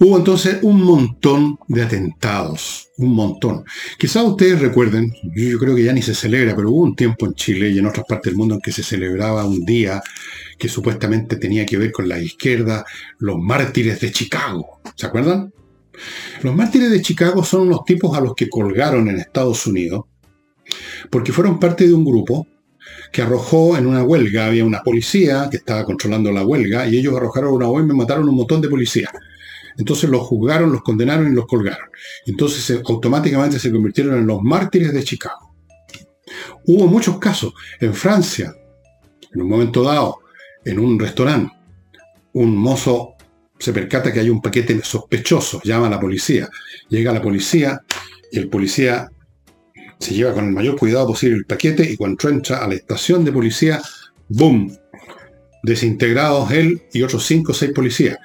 Hubo 0.00 0.16
entonces 0.16 0.58
un 0.62 0.82
montón 0.82 1.58
de 1.66 1.82
atentados, 1.82 2.90
un 2.98 3.14
montón. 3.14 3.64
Quizás 3.98 4.24
ustedes 4.24 4.60
recuerden, 4.60 5.12
yo 5.34 5.58
creo 5.58 5.74
que 5.74 5.82
ya 5.82 5.92
ni 5.92 6.02
se 6.02 6.14
celebra, 6.14 6.54
pero 6.54 6.70
hubo 6.70 6.82
un 6.82 6.94
tiempo 6.94 7.26
en 7.26 7.34
Chile 7.34 7.70
y 7.70 7.78
en 7.78 7.86
otras 7.86 8.06
partes 8.06 8.30
del 8.30 8.38
mundo 8.38 8.54
en 8.54 8.60
que 8.60 8.70
se 8.70 8.84
celebraba 8.84 9.44
un 9.44 9.64
día 9.64 10.00
que 10.56 10.68
supuestamente 10.68 11.36
tenía 11.36 11.66
que 11.66 11.78
ver 11.78 11.90
con 11.90 12.08
la 12.08 12.20
izquierda, 12.20 12.84
los 13.18 13.38
mártires 13.38 14.00
de 14.00 14.12
Chicago. 14.12 14.80
¿Se 14.94 15.06
acuerdan? 15.06 15.52
Los 16.42 16.54
mártires 16.54 16.90
de 16.90 17.02
Chicago 17.02 17.42
son 17.42 17.68
los 17.68 17.84
tipos 17.84 18.16
a 18.16 18.20
los 18.20 18.34
que 18.34 18.48
colgaron 18.48 19.08
en 19.08 19.18
Estados 19.18 19.66
Unidos 19.66 20.04
porque 21.10 21.32
fueron 21.32 21.58
parte 21.58 21.86
de 21.86 21.94
un 21.94 22.04
grupo 22.04 22.46
que 23.12 23.22
arrojó 23.22 23.76
en 23.76 23.86
una 23.86 24.02
huelga, 24.02 24.46
había 24.46 24.64
una 24.64 24.82
policía 24.82 25.48
que 25.50 25.56
estaba 25.56 25.84
controlando 25.84 26.30
la 26.30 26.44
huelga 26.44 26.86
y 26.86 26.98
ellos 26.98 27.16
arrojaron 27.16 27.54
una 27.54 27.66
bomba 27.66 27.94
y 27.94 27.96
mataron 27.96 28.28
un 28.28 28.36
montón 28.36 28.60
de 28.60 28.68
policías. 28.68 29.10
Entonces 29.78 30.10
los 30.10 30.22
juzgaron, 30.22 30.72
los 30.72 30.82
condenaron 30.82 31.32
y 31.32 31.34
los 31.34 31.46
colgaron. 31.46 31.88
Entonces 32.26 32.82
automáticamente 32.84 33.58
se 33.58 33.70
convirtieron 33.70 34.18
en 34.18 34.26
los 34.26 34.42
mártires 34.42 34.92
de 34.92 35.04
Chicago. 35.04 35.54
Hubo 36.66 36.86
muchos 36.86 37.18
casos. 37.18 37.54
En 37.80 37.94
Francia, 37.94 38.54
en 39.32 39.40
un 39.40 39.48
momento 39.48 39.82
dado, 39.82 40.18
en 40.64 40.78
un 40.78 40.98
restaurante, 40.98 41.54
un 42.32 42.56
mozo 42.56 43.14
se 43.58 43.72
percata 43.72 44.12
que 44.12 44.20
hay 44.20 44.30
un 44.30 44.42
paquete 44.42 44.80
sospechoso, 44.82 45.60
llama 45.64 45.86
a 45.86 45.90
la 45.90 46.00
policía. 46.00 46.48
Llega 46.88 47.12
la 47.12 47.22
policía 47.22 47.80
y 48.30 48.38
el 48.38 48.48
policía 48.48 49.08
se 49.98 50.14
lleva 50.14 50.32
con 50.32 50.46
el 50.46 50.52
mayor 50.52 50.76
cuidado 50.76 51.08
posible 51.08 51.36
el 51.36 51.44
paquete 51.44 51.90
y 51.90 51.96
cuando 51.96 52.28
entra 52.28 52.58
a 52.58 52.68
la 52.68 52.74
estación 52.74 53.24
de 53.24 53.32
policía, 53.32 53.80
¡boom! 54.28 54.76
Desintegrados 55.62 56.50
él 56.52 56.82
y 56.92 57.02
otros 57.02 57.26
cinco 57.26 57.52
o 57.52 57.54
seis 57.54 57.72
policías. 57.72 58.16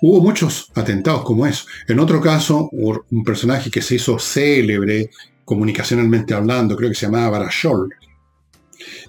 Hubo 0.00 0.20
muchos 0.20 0.70
atentados 0.74 1.24
como 1.24 1.46
eso. 1.46 1.64
En 1.88 1.98
otro 1.98 2.20
caso, 2.20 2.68
un 2.72 3.24
personaje 3.24 3.70
que 3.70 3.82
se 3.82 3.96
hizo 3.96 4.18
célebre 4.18 5.10
comunicacionalmente 5.44 6.34
hablando, 6.34 6.76
creo 6.76 6.90
que 6.90 6.94
se 6.94 7.06
llamaba 7.06 7.30
Barachol, 7.30 7.88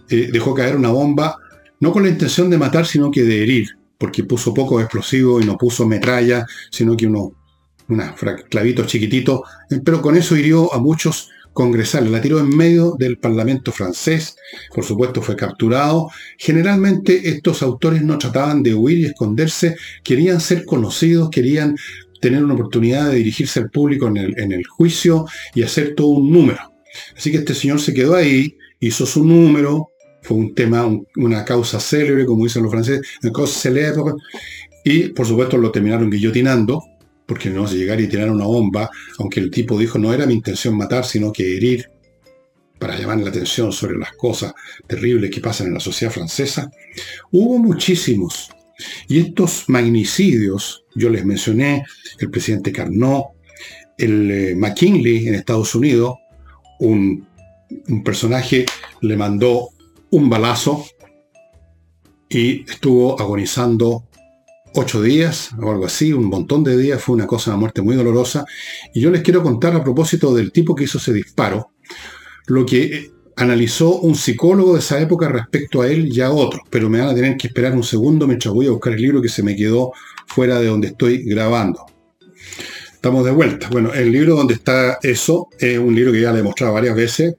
eh, 0.09 0.29
dejó 0.31 0.55
caer 0.55 0.75
una 0.75 0.89
bomba, 0.89 1.37
no 1.79 1.91
con 1.91 2.03
la 2.03 2.09
intención 2.09 2.49
de 2.49 2.57
matar, 2.57 2.85
sino 2.85 3.11
que 3.11 3.23
de 3.23 3.43
herir, 3.43 3.67
porque 3.97 4.23
puso 4.23 4.53
poco 4.53 4.79
explosivo 4.79 5.39
y 5.39 5.45
no 5.45 5.57
puso 5.57 5.85
metralla, 5.85 6.45
sino 6.71 6.97
que 6.97 7.05
uno, 7.07 7.33
unos 7.87 8.11
clavitos 8.49 8.87
chiquititos, 8.87 9.41
eh, 9.69 9.81
pero 9.83 10.01
con 10.01 10.15
eso 10.15 10.35
hirió 10.35 10.73
a 10.73 10.79
muchos 10.79 11.29
congresal, 11.59 12.09
la 12.09 12.21
tiró 12.21 12.39
en 12.39 12.55
medio 12.55 12.95
del 12.97 13.17
Parlamento 13.17 13.73
francés, 13.73 14.37
por 14.73 14.85
supuesto 14.85 15.21
fue 15.21 15.35
capturado. 15.35 16.09
Generalmente 16.37 17.31
estos 17.31 17.61
autores 17.61 18.01
no 18.01 18.17
trataban 18.17 18.63
de 18.63 18.73
huir 18.73 18.99
y 18.99 19.05
esconderse, 19.07 19.75
querían 20.01 20.39
ser 20.39 20.63
conocidos, 20.63 21.29
querían 21.29 21.75
tener 22.21 22.45
una 22.45 22.53
oportunidad 22.53 23.09
de 23.09 23.17
dirigirse 23.17 23.59
al 23.59 23.69
público 23.69 24.07
en 24.07 24.51
el, 24.53 24.65
juicio 24.67 25.25
y 25.53 25.63
hacer 25.63 25.95
todo 25.95 26.07
un 26.07 26.31
número. 26.31 26.61
Así 27.17 27.29
que 27.29 27.39
este 27.39 27.53
señor 27.53 27.81
se 27.81 27.93
quedó 27.93 28.15
ahí, 28.15 28.55
hizo 28.79 29.05
su 29.05 29.25
número, 29.25 29.89
fue 30.21 30.37
un 30.37 30.55
tema, 30.55 30.89
una 31.17 31.43
causa 31.43 31.81
célebre, 31.81 32.25
como 32.25 32.45
dicen 32.45 32.63
los 32.63 32.71
franceses, 32.71 33.05
una 33.21 33.33
causa 33.33 33.59
célebre, 33.59 34.13
y 34.85 35.09
por 35.09 35.27
supuesto 35.27 35.57
lo 35.57 35.71
terminaron 35.71 36.09
guillotinando, 36.09 36.81
porque 37.29 37.51
no 37.51 37.67
llegar 37.67 38.01
y 38.01 38.07
tirar 38.07 38.31
una 38.31 38.45
bomba, 38.45 38.89
aunque 39.19 39.39
el 39.39 39.51
tipo 39.51 39.77
dijo 39.77 39.99
no 39.99 40.11
era 40.11 40.25
mi 40.25 40.33
intención 40.33 40.75
matar, 40.75 41.05
sino 41.05 41.31
que 41.31 41.55
herir, 41.55 41.87
para 42.79 42.97
llamar 42.97 43.19
la 43.19 43.29
atención 43.29 43.71
sobre 43.71 43.99
las 43.99 44.13
cosas 44.13 44.51
terribles 44.87 45.29
que 45.29 45.39
pasan 45.39 45.67
en 45.67 45.75
la 45.75 45.79
sociedad 45.79 46.11
francesa. 46.11 46.71
Hubo 47.31 47.59
muchísimos. 47.59 48.49
Y 49.07 49.19
estos 49.19 49.65
magnicidios, 49.67 50.85
yo 50.95 51.09
les 51.09 51.23
mencioné, 51.23 51.83
el 52.17 52.31
presidente 52.31 52.71
Carnot, 52.71 53.25
el 53.97 54.31
eh, 54.31 54.55
McKinley 54.55 55.27
en 55.27 55.35
Estados 55.35 55.75
Unidos, 55.75 56.15
un, 56.79 57.27
un 57.89 58.03
personaje 58.03 58.65
le 59.01 59.17
mandó 59.17 59.69
un 60.09 60.29
balazo 60.29 60.83
y 62.27 62.61
estuvo 62.71 63.21
agonizando 63.21 64.08
ocho 64.73 65.01
días 65.01 65.49
o 65.61 65.71
algo 65.71 65.85
así, 65.85 66.13
un 66.13 66.25
montón 66.25 66.63
de 66.63 66.77
días, 66.77 67.01
fue 67.01 67.15
una 67.15 67.27
cosa, 67.27 67.51
una 67.51 67.59
muerte 67.59 67.81
muy 67.81 67.95
dolorosa. 67.95 68.45
Y 68.93 69.01
yo 69.01 69.11
les 69.11 69.21
quiero 69.21 69.43
contar 69.43 69.75
a 69.75 69.83
propósito 69.83 70.33
del 70.33 70.51
tipo 70.51 70.75
que 70.75 70.85
hizo 70.85 70.97
ese 70.97 71.13
disparo, 71.13 71.71
lo 72.47 72.65
que 72.65 72.83
eh, 72.83 73.11
analizó 73.35 73.99
un 73.99 74.15
psicólogo 74.15 74.73
de 74.73 74.79
esa 74.79 74.99
época 74.99 75.29
respecto 75.29 75.81
a 75.81 75.87
él 75.87 76.09
y 76.11 76.21
a 76.21 76.31
otros, 76.31 76.63
pero 76.69 76.89
me 76.89 76.99
van 76.99 77.09
a 77.09 77.15
tener 77.15 77.37
que 77.37 77.47
esperar 77.47 77.73
un 77.73 77.83
segundo 77.83 78.27
mientras 78.27 78.53
voy 78.53 78.67
a 78.67 78.71
buscar 78.71 78.93
el 78.93 79.01
libro 79.01 79.21
que 79.21 79.29
se 79.29 79.43
me 79.43 79.55
quedó 79.55 79.93
fuera 80.27 80.59
de 80.59 80.67
donde 80.67 80.87
estoy 80.89 81.23
grabando. 81.23 81.85
Estamos 82.93 83.23
de 83.23 83.31
vuelta. 83.31 83.69
Bueno, 83.69 83.93
el 83.93 84.11
libro 84.11 84.35
donde 84.35 84.55
está 84.55 84.99
eso 85.01 85.47
es 85.57 85.79
un 85.79 85.95
libro 85.95 86.11
que 86.11 86.19
ya 86.19 86.33
le 86.33 86.39
he 86.39 86.43
mostrado 86.43 86.73
varias 86.73 86.95
veces, 86.97 87.35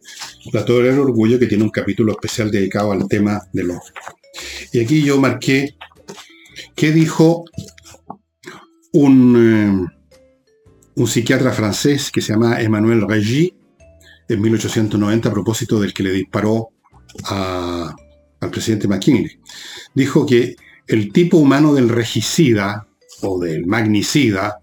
La 0.55 0.65
Torre 0.65 0.89
del 0.89 1.01
Orgullo, 1.01 1.39
que 1.39 1.47
tiene 1.47 1.65
un 1.65 1.71
capítulo 1.71 2.13
especial 2.13 2.51
dedicado 2.51 2.93
al 2.93 3.07
tema 3.07 3.43
de 3.53 3.65
los... 3.65 3.77
Y 4.73 4.81
aquí 4.81 5.03
yo 5.03 5.21
marqué 5.21 5.77
¿Qué 6.81 6.93
dijo 6.93 7.45
un, 8.95 9.37
eh, 9.37 9.99
un 10.95 11.07
psiquiatra 11.07 11.53
francés 11.53 12.11
que 12.11 12.23
se 12.23 12.33
llama 12.33 12.59
Emmanuel 12.59 13.07
Regis 13.07 13.53
en 14.27 14.41
1890 14.41 15.29
a 15.29 15.33
propósito 15.33 15.79
del 15.79 15.93
que 15.93 16.05
le 16.05 16.13
disparó 16.13 16.71
al 17.25 18.51
presidente 18.51 18.89
McKinley? 18.89 19.39
Dijo 19.95 20.25
que 20.25 20.57
el 20.87 21.13
tipo 21.13 21.37
humano 21.37 21.75
del 21.75 21.91
regicida 21.91 22.89
o 23.21 23.39
del 23.39 23.67
magnicida 23.67 24.61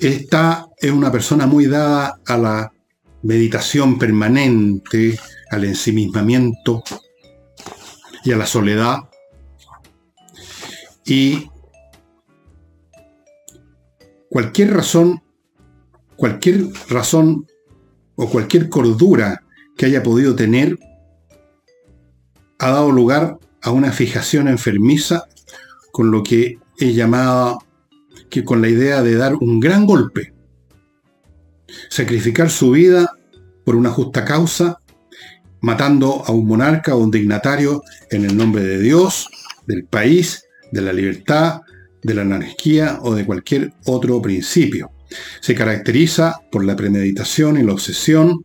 esta 0.00 0.66
es 0.80 0.90
una 0.90 1.12
persona 1.12 1.46
muy 1.46 1.66
dada 1.66 2.18
a 2.26 2.36
la 2.36 2.72
meditación 3.22 3.96
permanente, 3.96 5.16
al 5.52 5.62
ensimismamiento 5.62 6.82
y 8.24 8.32
a 8.32 8.36
la 8.36 8.46
soledad, 8.46 8.96
y 11.04 11.50
cualquier 14.28 14.72
razón, 14.72 15.22
cualquier 16.16 16.64
razón 16.88 17.46
o 18.14 18.28
cualquier 18.28 18.68
cordura 18.68 19.42
que 19.76 19.86
haya 19.86 20.02
podido 20.02 20.34
tener 20.34 20.78
ha 22.58 22.70
dado 22.70 22.92
lugar 22.92 23.38
a 23.60 23.70
una 23.70 23.92
fijación 23.92 24.48
enfermiza 24.48 25.26
con 25.90 26.10
lo 26.10 26.22
que 26.22 26.58
he 26.78 26.92
llamado 26.94 27.58
que 28.30 28.44
con 28.44 28.62
la 28.62 28.68
idea 28.68 29.02
de 29.02 29.16
dar 29.16 29.34
un 29.34 29.60
gran 29.60 29.84
golpe, 29.84 30.32
sacrificar 31.90 32.50
su 32.50 32.70
vida 32.70 33.12
por 33.64 33.76
una 33.76 33.90
justa 33.90 34.24
causa, 34.24 34.80
matando 35.60 36.22
a 36.26 36.32
un 36.32 36.46
monarca 36.46 36.94
o 36.94 36.98
un 36.98 37.10
dignatario 37.10 37.82
en 38.10 38.24
el 38.24 38.36
nombre 38.36 38.62
de 38.62 38.78
Dios, 38.78 39.28
del 39.66 39.84
país 39.84 40.44
de 40.72 40.80
la 40.80 40.92
libertad, 40.92 41.60
de 42.02 42.14
la 42.14 42.22
anarquía 42.22 42.98
o 43.02 43.14
de 43.14 43.24
cualquier 43.24 43.72
otro 43.84 44.20
principio. 44.20 44.90
Se 45.40 45.54
caracteriza 45.54 46.40
por 46.50 46.64
la 46.64 46.74
premeditación 46.74 47.58
y 47.58 47.62
la 47.62 47.72
obsesión. 47.72 48.42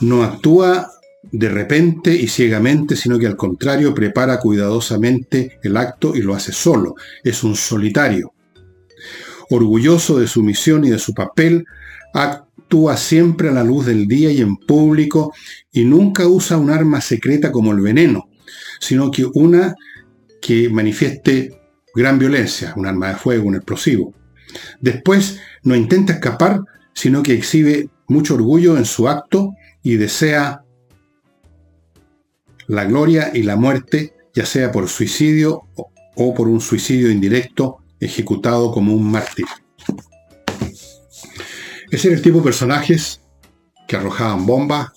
No 0.00 0.22
actúa 0.22 0.90
de 1.32 1.48
repente 1.48 2.14
y 2.14 2.26
ciegamente, 2.26 2.96
sino 2.96 3.18
que 3.18 3.26
al 3.26 3.36
contrario 3.36 3.94
prepara 3.94 4.38
cuidadosamente 4.38 5.58
el 5.62 5.76
acto 5.76 6.14
y 6.14 6.22
lo 6.22 6.34
hace 6.34 6.52
solo. 6.52 6.94
Es 7.22 7.44
un 7.44 7.56
solitario. 7.56 8.32
Orgulloso 9.50 10.18
de 10.18 10.26
su 10.26 10.42
misión 10.42 10.84
y 10.84 10.90
de 10.90 10.98
su 10.98 11.12
papel, 11.14 11.64
actúa 12.14 12.96
siempre 12.96 13.48
a 13.48 13.52
la 13.52 13.64
luz 13.64 13.86
del 13.86 14.06
día 14.06 14.30
y 14.30 14.40
en 14.40 14.56
público 14.56 15.32
y 15.72 15.84
nunca 15.84 16.26
usa 16.26 16.56
un 16.56 16.70
arma 16.70 17.00
secreta 17.00 17.52
como 17.52 17.72
el 17.72 17.80
veneno, 17.80 18.28
sino 18.80 19.10
que 19.10 19.24
una 19.24 19.74
que 20.40 20.68
manifieste 20.68 21.60
gran 21.94 22.18
violencia, 22.18 22.72
un 22.76 22.86
arma 22.86 23.08
de 23.08 23.16
fuego, 23.16 23.48
un 23.48 23.56
explosivo. 23.56 24.14
Después 24.80 25.40
no 25.62 25.74
intenta 25.76 26.14
escapar, 26.14 26.60
sino 26.94 27.22
que 27.22 27.34
exhibe 27.34 27.88
mucho 28.08 28.34
orgullo 28.34 28.76
en 28.76 28.84
su 28.84 29.08
acto 29.08 29.52
y 29.82 29.96
desea 29.96 30.62
la 32.66 32.84
gloria 32.84 33.30
y 33.34 33.42
la 33.42 33.56
muerte, 33.56 34.14
ya 34.34 34.46
sea 34.46 34.70
por 34.70 34.88
suicidio 34.88 35.62
o 36.16 36.34
por 36.34 36.48
un 36.48 36.60
suicidio 36.60 37.10
indirecto 37.10 37.78
ejecutado 37.98 38.72
como 38.72 38.94
un 38.94 39.10
mártir. 39.10 39.46
Ese 41.90 42.08
era 42.08 42.16
el 42.16 42.22
tipo 42.22 42.38
de 42.38 42.44
personajes 42.44 43.20
que 43.88 43.96
arrojaban 43.96 44.46
bombas, 44.46 44.90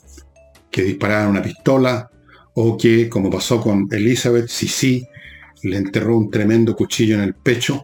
que 0.70 0.84
disparaban 0.84 1.30
una 1.30 1.42
pistola, 1.42 2.12
o 2.54 2.78
que, 2.78 3.10
como 3.10 3.32
pasó 3.32 3.60
con 3.60 3.88
Elizabeth, 3.92 4.48
Sisi 4.48 5.08
le 5.64 5.78
enterró 5.78 6.18
un 6.18 6.30
tremendo 6.30 6.76
cuchillo 6.76 7.16
en 7.16 7.22
el 7.22 7.34
pecho 7.34 7.82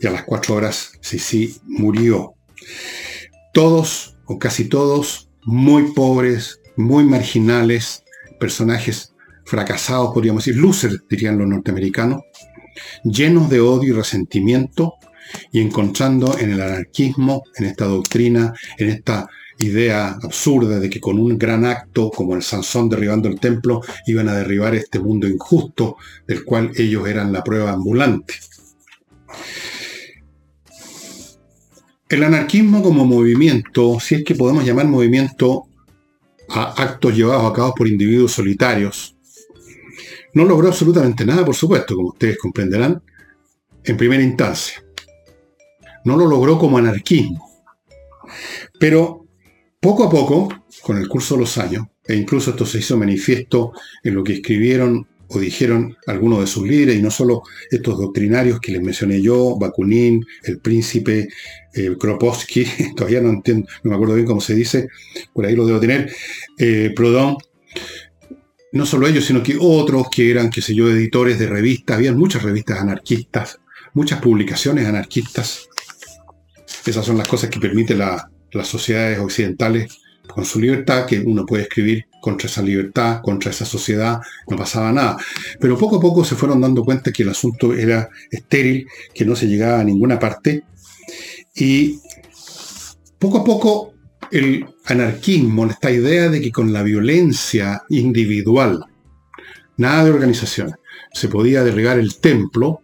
y 0.00 0.06
a 0.06 0.10
las 0.10 0.24
cuatro 0.24 0.54
horas 0.54 0.92
Sisi 1.00 1.56
murió. 1.64 2.34
Todos, 3.52 4.16
o 4.26 4.38
casi 4.38 4.68
todos, 4.68 5.30
muy 5.44 5.92
pobres, 5.92 6.60
muy 6.76 7.04
marginales, 7.04 8.04
personajes 8.40 9.14
fracasados, 9.44 10.12
podríamos 10.12 10.44
decir, 10.44 10.60
losers, 10.60 11.02
dirían 11.08 11.38
los 11.38 11.48
norteamericanos, 11.48 12.22
llenos 13.04 13.48
de 13.50 13.60
odio 13.60 13.94
y 13.94 13.96
resentimiento 13.96 14.94
y 15.52 15.60
encontrando 15.60 16.38
en 16.38 16.50
el 16.50 16.60
anarquismo, 16.60 17.44
en 17.56 17.66
esta 17.66 17.84
doctrina, 17.84 18.52
en 18.78 18.88
esta 18.88 19.28
idea 19.58 20.18
absurda 20.22 20.78
de 20.78 20.90
que 20.90 21.00
con 21.00 21.18
un 21.18 21.38
gran 21.38 21.64
acto 21.64 22.10
como 22.10 22.34
el 22.34 22.42
Sansón 22.42 22.88
derribando 22.88 23.28
el 23.28 23.40
templo 23.40 23.80
iban 24.06 24.28
a 24.28 24.34
derribar 24.34 24.74
este 24.74 24.98
mundo 24.98 25.28
injusto 25.28 25.96
del 26.26 26.44
cual 26.44 26.72
ellos 26.76 27.08
eran 27.08 27.32
la 27.32 27.42
prueba 27.42 27.72
ambulante. 27.72 28.34
El 32.08 32.22
anarquismo 32.22 32.82
como 32.82 33.04
movimiento, 33.04 33.98
si 33.98 34.16
es 34.16 34.24
que 34.24 34.34
podemos 34.34 34.64
llamar 34.64 34.86
movimiento 34.86 35.64
a 36.48 36.82
actos 36.82 37.16
llevados 37.16 37.50
a 37.50 37.54
cabo 37.54 37.74
por 37.74 37.88
individuos 37.88 38.32
solitarios, 38.32 39.16
no 40.34 40.44
logró 40.44 40.68
absolutamente 40.68 41.24
nada, 41.24 41.44
por 41.44 41.54
supuesto, 41.54 41.94
como 41.94 42.08
ustedes 42.08 42.38
comprenderán, 42.38 43.00
en 43.84 43.96
primera 43.96 44.22
instancia. 44.22 44.84
No 46.04 46.16
lo 46.16 46.26
logró 46.26 46.58
como 46.58 46.76
anarquismo. 46.76 47.48
Pero 48.78 49.23
poco 49.84 50.04
a 50.04 50.08
poco, 50.08 50.64
con 50.80 50.96
el 50.96 51.06
curso 51.06 51.34
de 51.34 51.40
los 51.42 51.58
años, 51.58 51.84
e 52.08 52.14
incluso 52.14 52.52
esto 52.52 52.64
se 52.64 52.78
hizo 52.78 52.96
manifiesto 52.96 53.74
en 54.02 54.14
lo 54.14 54.24
que 54.24 54.32
escribieron 54.32 55.06
o 55.28 55.38
dijeron 55.38 55.94
algunos 56.06 56.40
de 56.40 56.46
sus 56.46 56.66
líderes, 56.66 56.96
y 56.96 57.02
no 57.02 57.10
solo 57.10 57.42
estos 57.70 57.98
doctrinarios 57.98 58.60
que 58.60 58.72
les 58.72 58.80
mencioné 58.80 59.20
yo, 59.20 59.58
Bakunin, 59.58 60.24
el 60.44 60.58
príncipe, 60.60 61.28
eh, 61.74 61.96
todavía 62.96 63.20
no 63.20 63.28
entiendo, 63.28 63.68
no 63.82 63.90
me 63.90 63.96
acuerdo 63.96 64.14
bien 64.14 64.26
cómo 64.26 64.40
se 64.40 64.54
dice, 64.54 64.88
por 65.34 65.44
ahí 65.44 65.54
lo 65.54 65.66
debo 65.66 65.80
tener, 65.80 66.10
eh, 66.58 66.90
Proudhon, 66.96 67.36
no 68.72 68.86
solo 68.86 69.06
ellos, 69.06 69.26
sino 69.26 69.42
que 69.42 69.58
otros 69.60 70.06
que 70.10 70.30
eran, 70.30 70.48
qué 70.48 70.62
sé 70.62 70.74
yo, 70.74 70.88
editores 70.88 71.38
de 71.38 71.46
revistas, 71.46 71.96
habían 71.96 72.16
muchas 72.16 72.42
revistas 72.42 72.80
anarquistas, 72.80 73.60
muchas 73.92 74.22
publicaciones 74.22 74.86
anarquistas. 74.86 75.68
Esas 76.86 77.04
son 77.04 77.18
las 77.18 77.28
cosas 77.28 77.50
que 77.50 77.60
permite 77.60 77.94
la, 77.94 78.30
las 78.54 78.68
sociedades 78.68 79.18
occidentales 79.18 79.98
con 80.26 80.44
su 80.44 80.60
libertad, 80.60 81.06
que 81.06 81.20
uno 81.20 81.44
puede 81.44 81.64
escribir 81.64 82.06
contra 82.20 82.48
esa 82.48 82.62
libertad, 82.62 83.20
contra 83.22 83.50
esa 83.50 83.66
sociedad, 83.66 84.18
no 84.48 84.56
pasaba 84.56 84.90
nada. 84.92 85.18
Pero 85.60 85.76
poco 85.76 85.96
a 85.96 86.00
poco 86.00 86.24
se 86.24 86.36
fueron 86.36 86.60
dando 86.60 86.82
cuenta 86.82 87.12
que 87.12 87.22
el 87.22 87.28
asunto 87.28 87.74
era 87.74 88.08
estéril, 88.30 88.86
que 89.14 89.24
no 89.24 89.36
se 89.36 89.46
llegaba 89.46 89.80
a 89.80 89.84
ninguna 89.84 90.18
parte. 90.18 90.64
Y 91.54 91.98
poco 93.18 93.38
a 93.38 93.44
poco 93.44 93.94
el 94.30 94.66
anarquismo, 94.86 95.66
esta 95.66 95.90
idea 95.90 96.28
de 96.30 96.40
que 96.40 96.50
con 96.50 96.72
la 96.72 96.82
violencia 96.82 97.82
individual, 97.90 98.84
nada 99.76 100.04
de 100.04 100.10
organización, 100.10 100.74
se 101.12 101.28
podía 101.28 101.62
derribar 101.62 101.98
el 101.98 102.16
templo, 102.16 102.80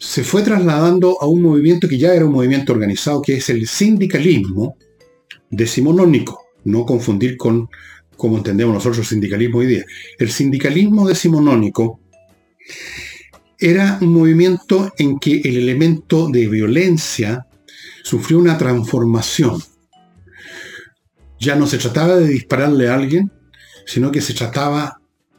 se 0.00 0.24
fue 0.24 0.42
trasladando 0.42 1.18
a 1.20 1.26
un 1.26 1.42
movimiento 1.42 1.86
que 1.86 1.98
ya 1.98 2.14
era 2.14 2.24
un 2.24 2.32
movimiento 2.32 2.72
organizado, 2.72 3.20
que 3.20 3.36
es 3.36 3.50
el 3.50 3.68
sindicalismo 3.68 4.76
decimonónico. 5.50 6.46
No 6.64 6.86
confundir 6.86 7.36
con 7.36 7.68
como 8.16 8.38
entendemos 8.38 8.74
nosotros 8.74 8.98
el 8.98 9.04
sindicalismo 9.04 9.58
hoy 9.58 9.66
día. 9.66 9.84
El 10.18 10.30
sindicalismo 10.30 11.06
decimonónico 11.06 12.00
era 13.58 13.98
un 14.00 14.14
movimiento 14.14 14.90
en 14.98 15.18
que 15.18 15.40
el 15.44 15.58
elemento 15.58 16.28
de 16.28 16.48
violencia 16.48 17.46
sufrió 18.02 18.38
una 18.38 18.56
transformación. 18.56 19.60
Ya 21.38 21.56
no 21.56 21.66
se 21.66 21.76
trataba 21.76 22.16
de 22.16 22.28
dispararle 22.28 22.88
a 22.88 22.94
alguien, 22.94 23.30
sino 23.84 24.10
que 24.10 24.22
se 24.22 24.32
trataba 24.32 24.98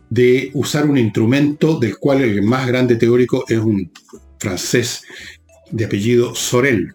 de 0.09 0.51
usar 0.53 0.87
un 0.87 0.99
instrumento 0.99 1.79
del 1.79 1.97
cual 1.97 2.21
el 2.21 2.43
más 2.43 2.67
grande 2.67 2.95
teórico 2.95 3.43
es 3.47 3.59
un 3.59 3.91
francés 4.41 5.03
de 5.69 5.85
apellido 5.85 6.33
Sorel, 6.33 6.93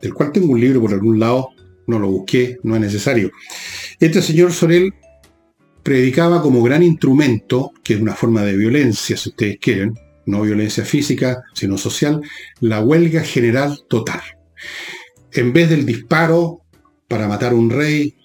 del 0.00 0.14
cual 0.14 0.32
tengo 0.32 0.52
un 0.52 0.60
libro 0.60 0.80
por 0.80 0.92
algún 0.92 1.20
lado, 1.20 1.50
no 1.86 1.98
lo 1.98 2.08
busqué, 2.08 2.58
no 2.62 2.74
es 2.74 2.80
necesario. 2.80 3.30
Este 4.00 4.22
señor 4.22 4.52
Sorel 4.52 4.94
predicaba 5.82 6.40
como 6.40 6.62
gran 6.62 6.82
instrumento, 6.82 7.72
que 7.84 7.94
es 7.94 8.00
una 8.00 8.14
forma 8.14 8.42
de 8.42 8.56
violencia, 8.56 9.16
si 9.16 9.28
ustedes 9.28 9.58
quieren, 9.60 9.94
no 10.24 10.40
violencia 10.40 10.84
física, 10.86 11.42
sino 11.52 11.76
social, 11.76 12.22
la 12.60 12.80
huelga 12.80 13.22
general 13.22 13.80
total. 13.86 14.22
En 15.32 15.52
vez 15.52 15.68
del 15.68 15.84
disparo 15.84 16.62
para 17.06 17.28
matar 17.28 17.52
a 17.52 17.56
un 17.56 17.68
rey 17.68 18.16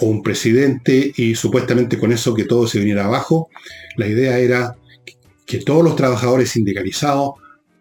o 0.00 0.06
un 0.06 0.24
presidente 0.24 1.12
y 1.16 1.36
supuestamente 1.36 1.98
con 1.98 2.12
eso 2.12 2.34
que 2.34 2.44
todo 2.44 2.66
se 2.66 2.80
viniera 2.80 3.04
abajo, 3.04 3.48
la 3.96 4.08
idea 4.08 4.40
era 4.40 4.76
que 5.46 5.58
todos 5.58 5.84
los 5.84 5.94
trabajadores 5.94 6.50
sindicalizados 6.50 7.34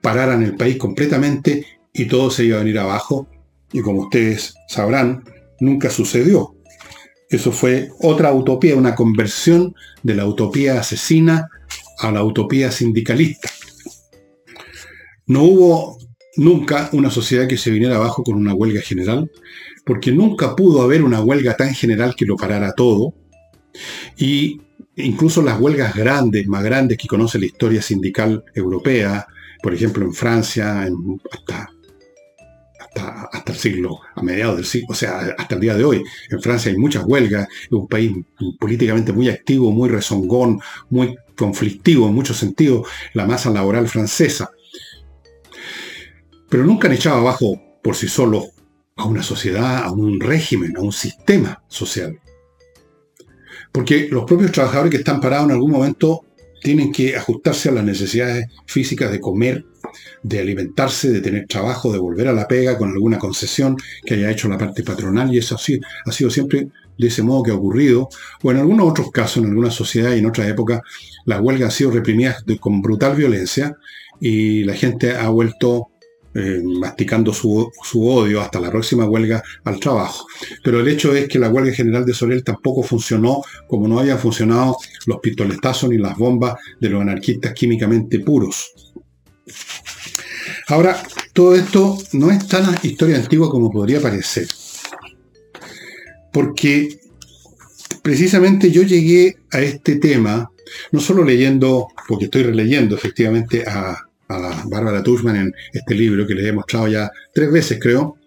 pararan 0.06 0.44
el 0.44 0.56
país 0.56 0.78
completamente 0.78 1.66
y 1.92 2.06
todo 2.06 2.30
se 2.30 2.46
iba 2.46 2.58
a 2.58 2.60
venir 2.60 2.78
abajo. 2.78 3.28
Y 3.74 3.82
como 3.82 4.02
ustedes 4.02 4.54
sabrán, 4.68 5.24
nunca 5.60 5.90
sucedió. 5.90 6.56
Eso 7.28 7.52
fue 7.52 7.90
otra 8.00 8.32
utopía, 8.32 8.76
una 8.76 8.94
conversión 8.94 9.74
de 10.04 10.14
la 10.14 10.28
utopía 10.28 10.80
asesina 10.80 11.50
a 11.98 12.12
la 12.12 12.24
utopía 12.24 12.72
sindicalista. 12.72 13.50
No 15.26 15.42
hubo 15.42 15.98
nunca 16.38 16.88
una 16.94 17.10
sociedad 17.10 17.48
que 17.48 17.58
se 17.58 17.72
viniera 17.72 17.96
abajo 17.96 18.22
con 18.22 18.36
una 18.36 18.54
huelga 18.54 18.82
general, 18.82 19.32
porque 19.88 20.12
nunca 20.12 20.56
pudo 20.56 20.84
haber 20.84 21.04
una 21.04 21.22
huelga 21.22 21.58
tan 21.58 21.74
general 21.74 22.14
que 22.16 22.26
lo 22.26 22.36
parara 22.36 22.74
todo. 22.74 23.16
Y 24.18 24.62
incluso 24.98 25.42
las 25.42 25.60
huelgas 25.60 25.96
grandes, 25.96 26.46
más 26.46 26.64
grandes 26.64 27.00
que 27.00 27.08
conoce 27.08 27.40
la 27.40 27.48
historia 27.48 27.82
sindical 27.82 28.44
europea, 28.54 29.26
por 29.66 29.74
ejemplo, 29.74 30.06
en 30.06 30.14
Francia, 30.14 30.88
hasta, 31.32 31.72
hasta, 33.34 33.52
el 33.52 33.58
siglo, 33.58 34.00
a 34.14 34.22
mediados 34.22 34.58
del 34.58 34.66
siglo, 34.66 34.90
o 34.92 34.94
sea, 34.94 35.34
hasta 35.36 35.56
el 35.56 35.62
día 35.62 35.74
de 35.74 35.84
hoy. 35.84 36.04
En 36.30 36.40
Francia 36.40 36.72
hay 36.72 36.78
muchas 36.78 37.04
huelgas, 37.04 37.48
es 37.64 37.72
un 37.72 37.88
país 37.88 38.12
políticamente 38.60 39.12
muy 39.12 39.28
activo, 39.28 39.72
muy 39.72 39.90
rezongón, 39.90 40.60
muy 40.92 41.18
conflictivo 41.36 42.08
en 42.08 42.14
muchos 42.14 42.38
sentidos, 42.38 42.88
la 43.16 43.26
masa 43.26 43.50
laboral 43.50 43.88
francesa. 43.88 44.52
Pero 46.48 46.64
nunca 46.64 46.88
han 46.88 46.94
echado 46.94 47.18
abajo 47.18 47.60
por 47.82 47.96
sí 47.96 48.08
solo 48.08 48.46
a 48.96 49.06
una 49.06 49.24
sociedad, 49.24 49.78
a 49.84 49.92
un 49.92 50.20
régimen, 50.20 50.78
a 50.78 50.82
un 50.82 50.92
sistema 50.92 51.64
social. 51.68 52.20
Porque 53.72 54.10
los 54.12 54.26
propios 54.26 54.52
trabajadores 54.52 54.92
que 54.92 54.98
están 54.98 55.20
parados 55.20 55.48
en 55.48 55.54
algún 55.54 55.72
momento 55.72 56.22
tienen 56.62 56.92
que 56.92 57.16
ajustarse 57.16 57.70
a 57.70 57.74
las 57.74 57.84
necesidades 57.84 58.48
físicas 58.66 59.12
de 59.12 59.20
comer, 59.20 59.66
de 60.24 60.40
alimentarse, 60.40 61.12
de 61.12 61.22
tener 61.22 61.48
trabajo, 61.48 61.94
de 61.94 62.00
volver 62.00 62.28
a 62.28 62.34
la 62.34 62.48
pega 62.48 62.78
con 62.78 62.90
alguna 62.90 63.20
concesión 63.20 63.78
que 64.06 64.16
haya 64.16 64.32
hecho 64.32 64.50
la 64.50 64.58
parte 64.58 64.84
patronal 64.84 65.34
y 65.34 65.38
eso 65.38 65.56
ha 65.56 66.12
sido 66.12 66.30
siempre 66.30 66.68
de 66.98 67.08
ese 67.08 67.24
modo 67.24 67.44
que 67.44 67.52
ha 67.52 67.56
ocurrido, 67.56 68.10
o 68.42 68.52
en 68.52 68.58
algunos 68.58 68.90
otros 68.90 69.12
casos, 69.12 69.44
en 69.44 69.50
alguna 69.50 69.70
sociedad 69.70 70.14
y 70.14 70.20
en 70.20 70.28
otra 70.28 70.48
época, 70.48 70.82
las 71.26 71.42
huelgas 71.42 71.70
han 71.70 71.78
sido 71.78 71.92
reprimidas 71.92 72.44
con 72.60 72.82
brutal 72.82 73.16
violencia 73.16 73.76
y 74.20 74.64
la 74.64 74.74
gente 74.76 75.12
ha 75.12 75.28
vuelto 75.30 75.90
eh, 76.38 76.62
masticando 76.62 77.34
su, 77.34 77.72
odio 77.94 78.42
hasta 78.42 78.60
la 78.60 78.70
próxima 78.70 79.06
huelga 79.06 79.42
al 79.64 79.80
trabajo. 79.80 80.28
Pero 80.62 80.82
el 80.82 80.88
hecho 80.90 81.16
es 81.16 81.30
que 81.30 81.40
la 81.40 81.50
huelga 81.50 81.74
general 81.74 82.06
de 82.06 82.14
Sorel 82.14 82.44
tampoco 82.44 82.84
funcionó 82.84 83.42
como 83.70 83.88
no 83.88 84.00
habían 84.00 84.20
funcionado 84.20 84.76
los 85.06 85.20
pistoletazos 85.22 85.90
ni 85.90 85.98
las 85.98 86.18
bombas 86.18 86.56
de 86.82 86.90
los 86.90 87.02
anarquistas 87.02 87.54
químicamente 87.54 88.20
puros. 88.20 88.74
Ahora, 90.68 91.02
todo 91.32 91.56
esto 91.56 91.98
no 92.12 92.30
es 92.32 92.46
tan 92.48 92.66
historia 92.84 93.16
antigua 93.16 93.50
como 93.50 93.72
podría 93.72 94.02
parecer. 94.02 94.48
Porque 96.34 97.00
precisamente 98.02 98.72
yo 98.72 98.84
llegué 98.84 99.38
a 99.52 99.62
este 99.62 99.96
tema, 99.98 100.52
no 100.92 101.00
solo 101.00 101.24
leyendo, 101.24 101.88
porque 102.10 102.26
estoy 102.26 102.44
releyendo 102.44 102.96
efectivamente 102.96 103.64
a 103.66 104.05
a 104.28 104.64
Bárbara 104.66 105.04
Tushman 105.04 105.36
en 105.36 105.54
este 105.72 105.96
libro 105.96 106.26
que 106.26 106.36
les 106.36 106.46
he 106.46 106.54
mostrado 106.54 106.88
ya 106.88 107.12
tres 107.34 107.52
veces, 107.52 107.80
creo, 107.82 108.18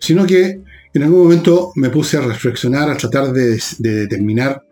sino 0.00 0.26
que 0.26 0.60
en 0.94 1.02
algún 1.02 1.22
momento 1.22 1.72
me 1.76 1.90
puse 1.90 2.16
a 2.16 2.22
reflexionar, 2.22 2.90
a 2.90 2.96
tratar 2.96 3.32
de, 3.32 3.60
determinar 3.78 4.62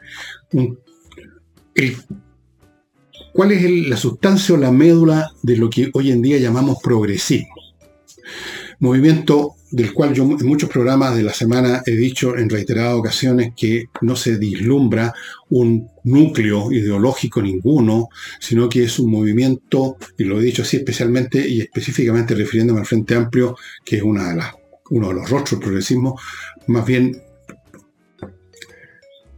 cuál 3.32 3.52
es 3.52 3.88
la 3.88 3.96
sustancia 3.96 4.54
o 4.54 4.58
la 4.58 4.70
médula 4.70 5.30
de 5.42 5.56
lo 5.56 5.68
que 5.68 5.90
hoy 5.92 6.10
en 6.10 6.22
día 6.22 6.38
llamamos 6.38 6.78
progresismo. 6.82 7.54
Movimiento 8.80 9.56
del 9.70 9.92
cual 9.92 10.14
yo 10.14 10.24
en 10.24 10.46
muchos 10.46 10.70
programas 10.70 11.16
de 11.16 11.22
la 11.22 11.32
semana 11.32 11.82
he 11.84 11.92
dicho 11.92 12.36
en 12.36 12.48
reiteradas 12.48 12.94
ocasiones 12.94 13.52
que 13.56 13.86
no 14.00 14.14
se 14.14 14.38
dislumbra 14.38 15.12
un 15.50 15.88
núcleo 16.04 16.70
ideológico 16.70 17.42
ninguno, 17.42 18.08
sino 18.40 18.68
que 18.68 18.84
es 18.84 18.98
un 18.98 19.10
movimiento, 19.10 19.96
y 20.16 20.24
lo 20.24 20.40
he 20.40 20.44
dicho 20.44 20.62
así 20.62 20.76
especialmente 20.76 21.46
y 21.46 21.60
específicamente 21.60 22.34
refiriéndome 22.34 22.80
al 22.80 22.86
Frente 22.86 23.14
Amplio, 23.14 23.56
que 23.84 23.96
es 23.96 24.02
una 24.02 24.30
de 24.30 24.36
las, 24.36 24.54
uno 24.90 25.08
de 25.08 25.14
los 25.14 25.28
rostros 25.28 25.58
del 25.58 25.60
progresismo, 25.60 26.18
más 26.68 26.86
bien 26.86 27.20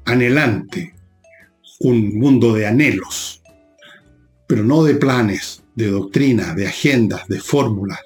anhelante, 0.05 0.95
un 1.81 2.19
mundo 2.19 2.55
de 2.55 2.67
anhelos, 2.67 3.43
pero 4.47 4.65
no 4.65 4.85
de 4.85 4.95
planes, 4.95 5.63
de 5.75 5.89
doctrinas, 5.89 6.57
de 6.57 6.67
agendas, 6.67 7.29
de 7.29 7.41
fórmulas, 7.41 8.01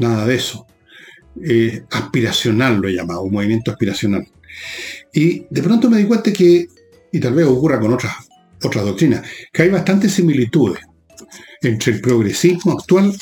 nada 0.00 0.26
de 0.26 0.34
eso. 0.34 0.66
Eh, 1.42 1.84
aspiracional 1.90 2.78
lo 2.80 2.88
he 2.88 2.94
llamado, 2.94 3.22
un 3.22 3.32
movimiento 3.32 3.70
aspiracional. 3.70 4.26
Y 5.12 5.46
de 5.48 5.62
pronto 5.62 5.88
me 5.88 5.98
di 5.98 6.04
cuenta 6.04 6.32
que, 6.32 6.66
y 7.12 7.20
tal 7.20 7.34
vez 7.34 7.46
ocurra 7.46 7.78
con 7.78 7.92
otras, 7.92 8.12
otras 8.62 8.84
doctrinas, 8.84 9.22
que 9.52 9.62
hay 9.62 9.68
bastantes 9.68 10.12
similitudes 10.12 10.80
entre 11.62 11.92
el 11.92 12.00
progresismo 12.00 12.72
actual 12.72 13.14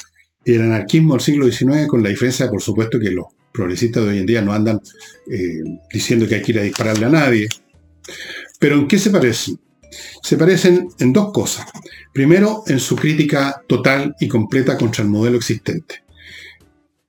y 0.45 0.55
el 0.55 0.63
anarquismo 0.63 1.15
del 1.15 1.23
siglo 1.23 1.51
XIX, 1.51 1.87
con 1.87 2.03
la 2.03 2.09
diferencia, 2.09 2.49
por 2.49 2.63
supuesto, 2.63 2.99
que 2.99 3.11
los 3.11 3.27
progresistas 3.53 4.05
de 4.05 4.11
hoy 4.11 4.19
en 4.19 4.27
día 4.27 4.41
no 4.41 4.53
andan 4.53 4.81
eh, 5.31 5.63
diciendo 5.93 6.27
que 6.27 6.37
hay 6.37 6.43
que 6.43 6.53
ir 6.53 6.59
a 6.61 6.63
dispararle 6.63 7.07
a 7.07 7.11
nadie. 7.11 7.49
Pero 8.59 8.77
¿en 8.77 8.89
qué 8.89 8.99
se 8.99 9.11
parecen? 9.11 9.59
Se 10.23 10.37
parecen 10.37 10.89
en 10.99 11.13
dos 11.13 11.33
cosas. 11.33 11.67
Primero, 12.13 12.63
en 12.67 12.79
su 12.79 12.97
crítica 12.97 13.63
total 13.67 14.15
y 14.21 14.29
completa 14.29 14.77
contra 14.77 15.03
el 15.03 15.11
modelo 15.11 15.37
existente. 15.37 16.08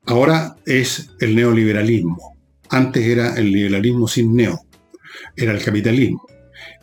Ahora 0.10 0.56
es 0.66 1.12
el 1.20 1.36
neoliberalismo. 1.36 2.36
Antes 2.72 3.06
era 3.06 3.36
el 3.36 3.52
liberalismo 3.52 4.08
sin 4.08 4.36
neo. 4.36 4.60
Era 5.36 5.52
el 5.52 5.64
capitalismo. 5.64 6.26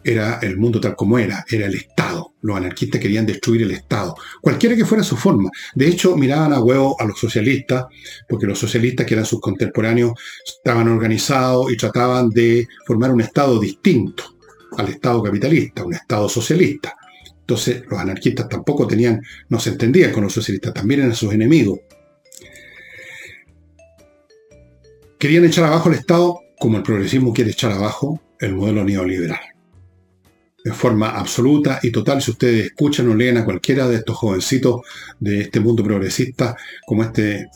Era 0.05 0.39
el 0.43 0.57
mundo 0.57 0.81
tal 0.81 0.95
como 0.95 1.19
era. 1.19 1.45
Era 1.51 1.67
el 1.67 1.75
Estado. 1.75 2.35
Los 2.43 2.57
anarquistas 2.57 3.01
querían 3.01 3.27
destruir 3.27 3.63
el 3.63 3.73
Estado. 3.73 4.15
Cualquiera 4.41 4.77
que 4.77 4.85
fuera 4.85 5.03
su 5.03 5.17
forma. 5.17 5.51
De 5.75 5.89
hecho, 5.89 6.17
miraban 6.17 6.53
a 6.53 6.61
huevo 6.61 6.95
a 7.01 7.05
los 7.05 7.19
socialistas, 7.19 7.87
porque 8.29 8.47
los 8.47 8.61
socialistas, 8.61 9.05
que 9.05 9.15
eran 9.15 9.27
sus 9.27 9.41
contemporáneos, 9.41 10.13
estaban 10.47 10.87
organizados 10.87 11.73
y 11.73 11.77
trataban 11.77 12.31
de 12.31 12.69
formar 12.87 13.11
un 13.11 13.23
Estado 13.23 13.59
distinto 13.59 14.37
al 14.79 14.89
Estado 14.89 15.21
capitalista, 15.25 15.85
un 15.85 15.95
Estado 15.95 16.29
socialista. 16.29 16.95
Entonces, 17.41 17.83
los 17.91 17.99
anarquistas 17.99 18.49
tampoco 18.49 18.87
tenían, 18.87 19.21
no 19.49 19.59
se 19.59 19.71
entendían 19.71 20.13
con 20.13 20.23
los 20.23 20.33
socialistas, 20.33 20.73
también 20.73 21.01
eran 21.01 21.15
sus 21.17 21.33
enemigos. 21.33 21.81
Querían 25.19 25.47
echar 25.47 25.65
abajo 25.65 25.89
el 25.89 25.95
Estado 25.97 26.41
como 26.59 26.77
el 26.77 26.83
progresismo 26.83 27.33
quiere 27.33 27.51
echar 27.51 27.73
abajo 27.73 28.21
el 28.39 28.55
modelo 28.55 28.85
neoliberal. 28.85 29.41
De 30.63 30.73
forma 30.73 31.11
absoluta 31.11 31.79
y 31.83 31.91
total, 31.91 32.21
si 32.21 32.33
ustedes 32.33 32.67
escuchan 32.67 33.09
o 33.09 33.15
leen 33.15 33.39
a 33.39 33.45
cualquiera 33.45 33.89
de 33.89 33.97
estos 33.97 34.17
jovencitos 34.17 34.81
de 35.19 35.43
este 35.43 35.61
mundo 35.61 35.83
progresista, 35.85 36.57
como 36.85 37.05
este 37.05 37.47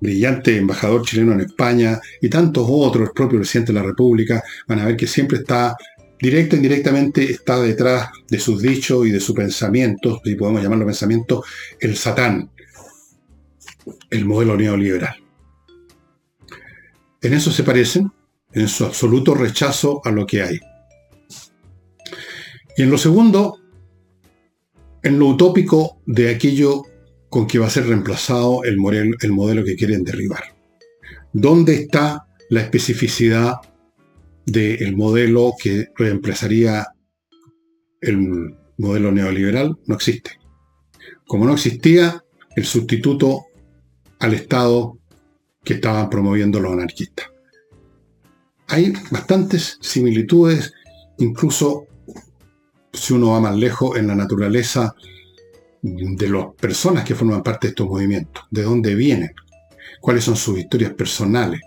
brillante 0.00 0.56
embajador 0.56 1.04
chileno 1.04 1.32
en 1.32 1.40
España 1.40 2.00
y 2.22 2.28
tantos 2.28 2.66
otros, 2.68 3.08
el 3.08 3.14
propio 3.14 3.38
presidente 3.38 3.72
de 3.72 3.80
la 3.80 3.86
República, 3.86 4.42
van 4.68 4.78
a 4.78 4.86
ver 4.86 4.96
que 4.96 5.06
siempre 5.06 5.38
está, 5.38 5.76
directa 6.18 6.54
e 6.54 6.58
indirectamente, 6.58 7.24
está 7.24 7.60
detrás 7.60 8.08
de 8.28 8.38
sus 8.38 8.62
dichos 8.62 9.06
y 9.06 9.10
de 9.10 9.20
sus 9.20 9.34
pensamientos, 9.34 10.20
si 10.24 10.36
podemos 10.36 10.62
llamarlo 10.62 10.86
pensamiento, 10.86 11.44
el 11.80 11.96
Satán, 11.96 12.50
el 14.10 14.24
modelo 14.24 14.56
neoliberal. 14.56 15.25
En 17.26 17.34
eso 17.34 17.50
se 17.50 17.64
parecen, 17.64 18.12
en 18.52 18.68
su 18.68 18.84
absoluto 18.84 19.34
rechazo 19.34 20.00
a 20.04 20.12
lo 20.12 20.24
que 20.24 20.42
hay. 20.42 20.60
Y 22.76 22.82
en 22.84 22.90
lo 22.92 22.98
segundo, 22.98 23.58
en 25.02 25.18
lo 25.18 25.26
utópico 25.26 26.00
de 26.06 26.32
aquello 26.32 26.84
con 27.28 27.48
que 27.48 27.58
va 27.58 27.66
a 27.66 27.70
ser 27.70 27.88
reemplazado 27.88 28.62
el 28.62 28.76
modelo, 28.76 29.16
el 29.20 29.32
modelo 29.32 29.64
que 29.64 29.74
quieren 29.74 30.04
derribar. 30.04 30.54
¿Dónde 31.32 31.74
está 31.74 32.28
la 32.48 32.60
especificidad 32.60 33.54
del 34.44 34.96
modelo 34.96 35.54
que 35.60 35.88
reemplazaría 35.96 36.86
el 38.02 38.54
modelo 38.78 39.10
neoliberal? 39.10 39.76
No 39.86 39.96
existe. 39.96 40.38
Como 41.26 41.44
no 41.44 41.54
existía 41.54 42.22
el 42.54 42.64
sustituto 42.64 43.46
al 44.20 44.34
Estado 44.34 45.00
que 45.66 45.74
estaban 45.74 46.08
promoviendo 46.08 46.60
los 46.60 46.72
anarquistas. 46.72 47.26
Hay 48.68 48.92
bastantes 49.10 49.78
similitudes, 49.80 50.72
incluso 51.18 51.88
si 52.92 53.12
uno 53.12 53.32
va 53.32 53.40
más 53.40 53.56
lejos 53.56 53.98
en 53.98 54.06
la 54.06 54.14
naturaleza 54.14 54.94
de 55.82 56.28
las 56.28 56.46
personas 56.54 57.04
que 57.04 57.16
forman 57.16 57.42
parte 57.42 57.66
de 57.66 57.70
estos 57.70 57.88
movimientos, 57.88 58.44
de 58.48 58.62
dónde 58.62 58.94
vienen, 58.94 59.32
cuáles 60.00 60.22
son 60.22 60.36
sus 60.36 60.56
historias 60.56 60.94
personales, 60.94 61.60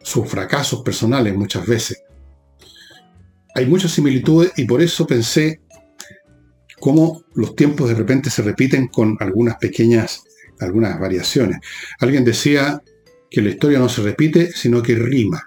sus 0.00 0.28
fracasos 0.28 0.82
personales 0.82 1.34
muchas 1.34 1.66
veces. 1.66 2.02
Hay 3.56 3.66
muchas 3.66 3.90
similitudes 3.90 4.52
y 4.56 4.64
por 4.64 4.80
eso 4.80 5.08
pensé 5.08 5.60
cómo 6.78 7.24
los 7.34 7.56
tiempos 7.56 7.88
de 7.88 7.96
repente 7.96 8.30
se 8.30 8.42
repiten 8.42 8.86
con 8.86 9.16
algunas 9.18 9.56
pequeñas, 9.56 10.22
algunas 10.60 11.00
variaciones. 11.00 11.58
Alguien 11.98 12.24
decía 12.24 12.80
que 13.34 13.42
la 13.42 13.50
historia 13.50 13.80
no 13.80 13.88
se 13.88 14.02
repite, 14.02 14.52
sino 14.52 14.80
que 14.80 14.94
rima. 14.94 15.42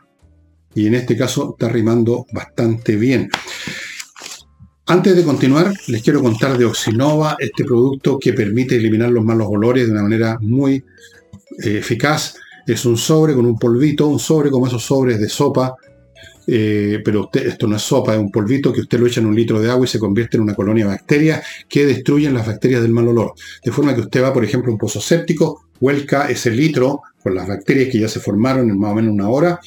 Y 0.76 0.88
en 0.88 0.96
este 0.96 1.16
caso 1.16 1.52
está 1.54 1.70
rimando 1.70 2.26
bastante 2.34 2.98
bien. 2.98 3.30
Antes 4.86 5.16
de 5.16 5.24
continuar, 5.24 5.74
les 5.88 6.04
quiero 6.04 6.22
contar 6.22 6.58
de 6.58 6.66
Oxinova, 6.66 7.38
este 7.40 7.64
producto 7.64 8.20
que 8.20 8.34
permite 8.34 8.76
eliminar 8.76 9.10
los 9.10 9.24
malos 9.24 9.48
olores 9.50 9.86
de 9.86 9.92
una 9.92 10.04
manera 10.04 10.38
muy 10.42 10.76
eh, 11.64 11.78
eficaz. 11.78 12.36
Es 12.66 12.86
un 12.86 12.98
sobre 12.98 13.34
con 13.34 13.46
un 13.46 13.58
polvito, 13.58 14.08
un 14.08 14.20
sobre 14.20 14.50
como 14.50 14.68
esos 14.68 14.84
sobres 14.84 15.20
de 15.20 15.30
sopa, 15.30 15.74
eh, 16.46 17.00
pero 17.04 17.22
usted, 17.22 17.48
esto 17.48 17.68
no 17.68 17.76
es 17.76 17.82
sopa, 17.82 18.14
es 18.14 18.20
un 18.20 18.32
polvito 18.32 18.72
que 18.72 18.82
usted 18.82 19.00
lo 19.00 19.08
echa 19.08 19.20
en 19.20 19.28
un 19.28 19.36
litro 19.36 19.60
de 19.60 19.70
agua 19.70 19.86
y 19.86 19.90
se 19.90 20.00
convierte 20.00 20.38
en 20.38 20.44
una 20.44 20.56
colonia 20.56 20.86
de 20.86 20.92
bacterias 20.92 21.46
que 21.68 21.86
destruyen 21.86 22.34
las 22.34 22.48
bacterias 22.48 22.82
del 22.82 22.92
mal 22.92 23.08
olor. 23.08 23.34
De 23.64 23.72
forma 23.72 23.96
que 23.96 24.02
usted 24.02 24.24
va, 24.24 24.34
por 24.34 24.44
ejemplo, 24.44 24.72
a 24.72 24.74
un 24.74 24.78
pozo 24.78 25.02
séptico, 25.02 25.68
vuelca 25.80 26.30
ese 26.30 26.52
litro 26.52 27.02
las 27.34 27.48
bacterias 27.48 27.90
que 27.92 28.00
ya 28.00 28.08
se 28.08 28.20
formaron 28.20 28.70
en 28.70 28.80
más 28.80 28.92
o 28.92 28.96
menos 28.96 29.14
una 29.14 29.30
hora 29.30 29.60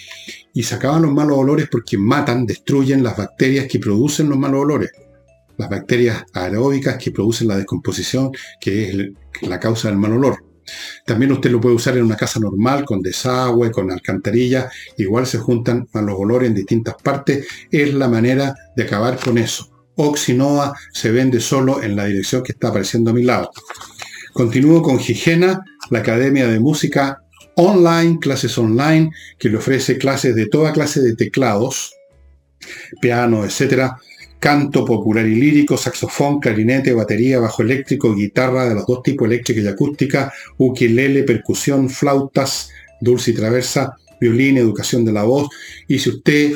y 0.52 0.62
sacaban 0.62 1.02
los 1.02 1.12
malos 1.12 1.38
olores 1.38 1.68
porque 1.70 1.98
matan, 1.98 2.46
destruyen 2.46 3.02
las 3.02 3.16
bacterias 3.16 3.66
que 3.66 3.78
producen 3.78 4.28
los 4.28 4.38
malos 4.38 4.62
olores. 4.62 4.90
Las 5.56 5.68
bacterias 5.68 6.24
aeróbicas 6.32 6.96
que 6.96 7.10
producen 7.10 7.48
la 7.48 7.56
descomposición, 7.56 8.30
que 8.60 8.88
es 8.88 8.96
la 9.42 9.60
causa 9.60 9.88
del 9.88 9.98
mal 9.98 10.12
olor. 10.12 10.44
También 11.04 11.32
usted 11.32 11.50
lo 11.50 11.60
puede 11.60 11.74
usar 11.74 11.96
en 11.96 12.04
una 12.04 12.16
casa 12.16 12.40
normal, 12.40 12.84
con 12.84 13.02
desagüe, 13.02 13.70
con 13.70 13.90
alcantarilla. 13.90 14.70
Igual 14.96 15.26
se 15.26 15.38
juntan 15.38 15.88
malos 15.92 16.16
olores 16.18 16.48
en 16.48 16.54
distintas 16.54 16.94
partes. 17.02 17.46
Es 17.70 17.92
la 17.94 18.08
manera 18.08 18.54
de 18.76 18.84
acabar 18.84 19.18
con 19.18 19.38
eso. 19.38 19.70
Oxinova 19.96 20.72
se 20.92 21.10
vende 21.10 21.40
solo 21.40 21.82
en 21.82 21.96
la 21.96 22.06
dirección 22.06 22.42
que 22.42 22.52
está 22.52 22.68
apareciendo 22.68 23.10
a 23.10 23.14
mi 23.14 23.22
lado. 23.22 23.50
Continúo 24.32 24.82
con 24.82 24.96
Higiena, 24.96 25.64
la 25.90 25.98
Academia 25.98 26.46
de 26.46 26.60
Música 26.60 27.22
online, 27.56 28.18
clases 28.20 28.56
online, 28.58 29.10
que 29.38 29.48
le 29.48 29.58
ofrece 29.58 29.98
clases 29.98 30.34
de 30.34 30.46
toda 30.46 30.72
clase 30.72 31.00
de 31.00 31.16
teclados, 31.16 31.94
piano, 33.00 33.44
etcétera, 33.44 33.98
canto 34.38 34.84
popular 34.84 35.26
y 35.26 35.34
lírico, 35.34 35.76
saxofón, 35.76 36.40
clarinete, 36.40 36.94
batería, 36.94 37.38
bajo 37.38 37.62
eléctrico, 37.62 38.14
guitarra 38.14 38.68
de 38.68 38.74
los 38.74 38.86
dos 38.86 39.02
tipos, 39.02 39.26
eléctrica 39.26 39.60
y 39.60 39.66
acústica, 39.66 40.32
ukelele, 40.56 41.22
percusión, 41.24 41.90
flautas, 41.90 42.70
dulce 43.00 43.32
y 43.32 43.34
traversa, 43.34 43.96
violín, 44.20 44.56
educación 44.56 45.04
de 45.04 45.12
la 45.12 45.24
voz. 45.24 45.48
Y 45.86 45.98
si 45.98 46.10
usted 46.10 46.52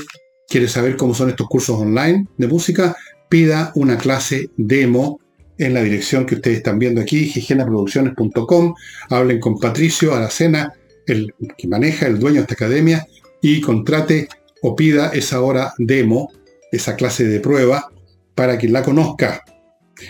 quiere 0.49 0.67
saber 0.67 0.97
cómo 0.97 1.15
son 1.15 1.29
estos 1.29 1.47
cursos 1.47 1.79
online 1.79 2.27
de 2.39 2.49
música, 2.49 2.97
pida 3.29 3.71
una 3.75 3.99
clase 3.99 4.51
demo 4.57 5.21
en 5.59 5.75
la 5.75 5.83
dirección 5.83 6.27
que 6.27 6.37
ustedes 6.37 6.59
están 6.59 6.79
viendo 6.79 7.01
aquí, 7.01 7.33
higienaproducciones.com. 7.35 8.75
Hablen 9.11 9.41
con 9.41 9.59
Patricio 9.59 10.15
Aracena, 10.15 10.73
el 11.07 11.35
que 11.57 11.69
maneja, 11.69 12.07
el 12.07 12.19
dueño 12.19 12.37
de 12.37 12.43
esta 12.43 12.55
academia, 12.55 13.07
y 13.41 13.61
contrate 13.61 14.29
o 14.63 14.75
pida 14.75 15.11
esa 15.11 15.41
hora 15.41 15.75
demo, 15.79 16.33
esa 16.73 16.97
clase 16.97 17.25
de 17.25 17.41
prueba, 17.41 17.91
para 18.35 18.59
que 18.59 18.69
la 18.69 18.83
conozca. 18.83 19.45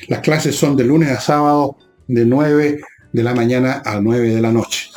Las 0.08 0.20
clases 0.20 0.56
son 0.56 0.76
de 0.76 0.84
lunes 0.84 1.10
a 1.10 1.20
sábado, 1.20 1.76
de 2.06 2.24
9 2.24 2.80
de 3.12 3.22
la 3.22 3.34
mañana 3.34 3.82
a 3.84 4.00
9 4.00 4.34
de 4.34 4.40
la 4.40 4.52
noche. 4.52 4.90